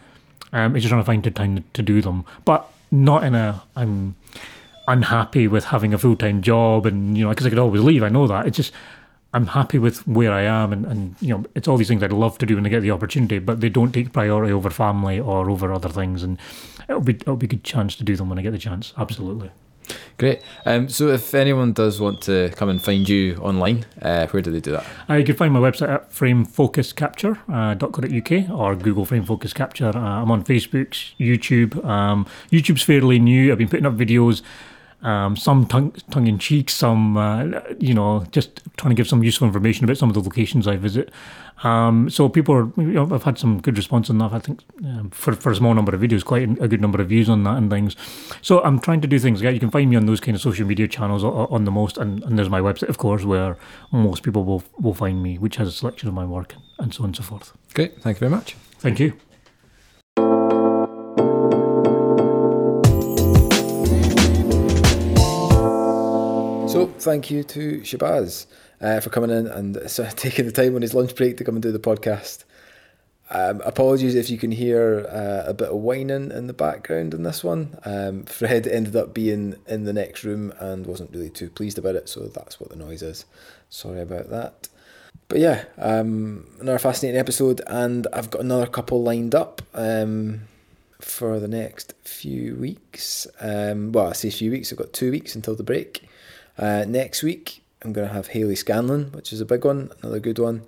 [0.53, 3.63] Um, it's just trying to find the time to do them, but not in a
[3.77, 4.17] I'm
[4.89, 8.03] unhappy with having a full time job, and you know, because I could always leave.
[8.03, 8.47] I know that.
[8.47, 8.73] It's just
[9.33, 12.13] I'm happy with where I am, and, and you know, it's all these things I'd
[12.13, 15.21] love to do when I get the opportunity, but they don't take priority over family
[15.21, 16.39] or over other things, and
[16.89, 18.93] it'll be it'll be a good chance to do them when I get the chance.
[18.97, 19.51] Absolutely.
[20.18, 20.43] Great.
[20.66, 24.51] Um, so, if anyone does want to come and find you online, uh, where do
[24.51, 24.84] they do that?
[25.09, 29.97] Uh, you can find my website at framefocuscapture.co.uk or Google Frame Focus Capture.
[29.97, 31.84] Uh, I'm on Facebook, YouTube.
[31.84, 33.51] Um, YouTube's fairly new.
[33.51, 34.43] I've been putting up videos,
[35.03, 39.23] um, some tongue, tongue in cheek, some, uh, you know, just trying to give some
[39.23, 41.11] useful information about some of the locations I visit.
[41.63, 44.33] Um, so people are, you know, I've had some good response on that.
[44.33, 47.09] I think um, for, for a small number of videos, quite a good number of
[47.09, 47.97] views on that and things.
[48.41, 49.43] So I'm trying to do things.
[49.43, 51.99] Yeah, you can find me on those kind of social media channels on the most,
[51.99, 53.57] and, and there's my website, of course, where
[53.93, 57.03] most people will will find me, which has a selection of my work and so
[57.03, 57.53] on and so forth.
[57.75, 58.01] Great.
[58.01, 58.55] Thank you very much.
[58.79, 59.30] Thank you.
[66.71, 68.47] So, thank you to Shahbaz
[68.81, 71.57] uh, for coming in and of taking the time on his lunch break to come
[71.57, 72.45] and do the podcast.
[73.33, 77.23] Um, apologies if you can hear uh, a bit of whining in the background in
[77.23, 77.79] this one.
[77.85, 81.95] Um, Fred ended up being in the next room and wasn't really too pleased about
[81.95, 83.25] it, so that's what the noise is.
[83.68, 84.68] Sorry about that.
[85.29, 90.41] But yeah, um, another fascinating episode, and I've got another couple lined up um,
[91.01, 93.29] for the next few weeks.
[93.41, 96.09] Um, well, I say a few weeks, I've got two weeks until the break.
[96.61, 100.21] Uh, next week, I'm going to have Haley Scanlon, which is a big one, another
[100.21, 100.63] good one.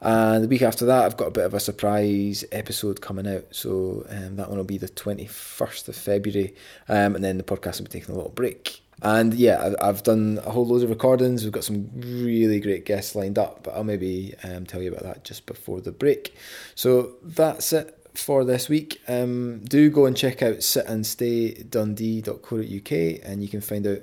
[0.00, 3.46] And the week after that, I've got a bit of a surprise episode coming out.
[3.50, 6.54] So um, that one will be the 21st of February.
[6.88, 8.82] Um, and then the podcast will be taking a little break.
[9.00, 11.44] And yeah, I've, done a whole load of recordings.
[11.44, 15.04] We've got some really great guests lined up, but I'll maybe um, tell you about
[15.04, 16.36] that just before the break.
[16.74, 19.00] So that's it for this week.
[19.06, 24.00] Um, do go and check out sitandstaydundee.co.uk and you can find out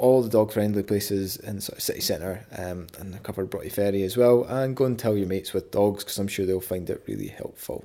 [0.00, 3.68] all the dog friendly places in sort of city centre um, and the covered Broughty
[3.68, 4.44] Ferry as well.
[4.44, 7.28] And go and tell your mates with dogs because I'm sure they'll find it really
[7.28, 7.84] helpful.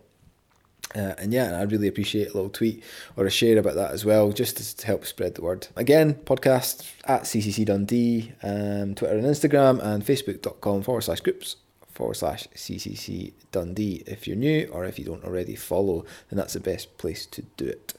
[0.96, 2.82] Uh, and yeah, I'd really appreciate a little tweet
[3.18, 5.68] or a share about that as well, just to, to help spread the word.
[5.76, 11.58] Again, podcast at CCC Dundee, um, Twitter and Instagram, and facebook.com forward slash groups
[11.92, 14.04] forward slash CCC Dundee.
[14.08, 17.42] If you're new or if you don't already follow, then that's the best place to
[17.58, 17.94] do it.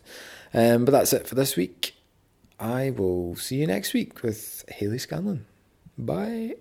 [0.55, 1.96] Um, but that's it for this week.
[2.59, 5.47] I will see you next week with Haley Scanlon.
[5.99, 6.55] Bye.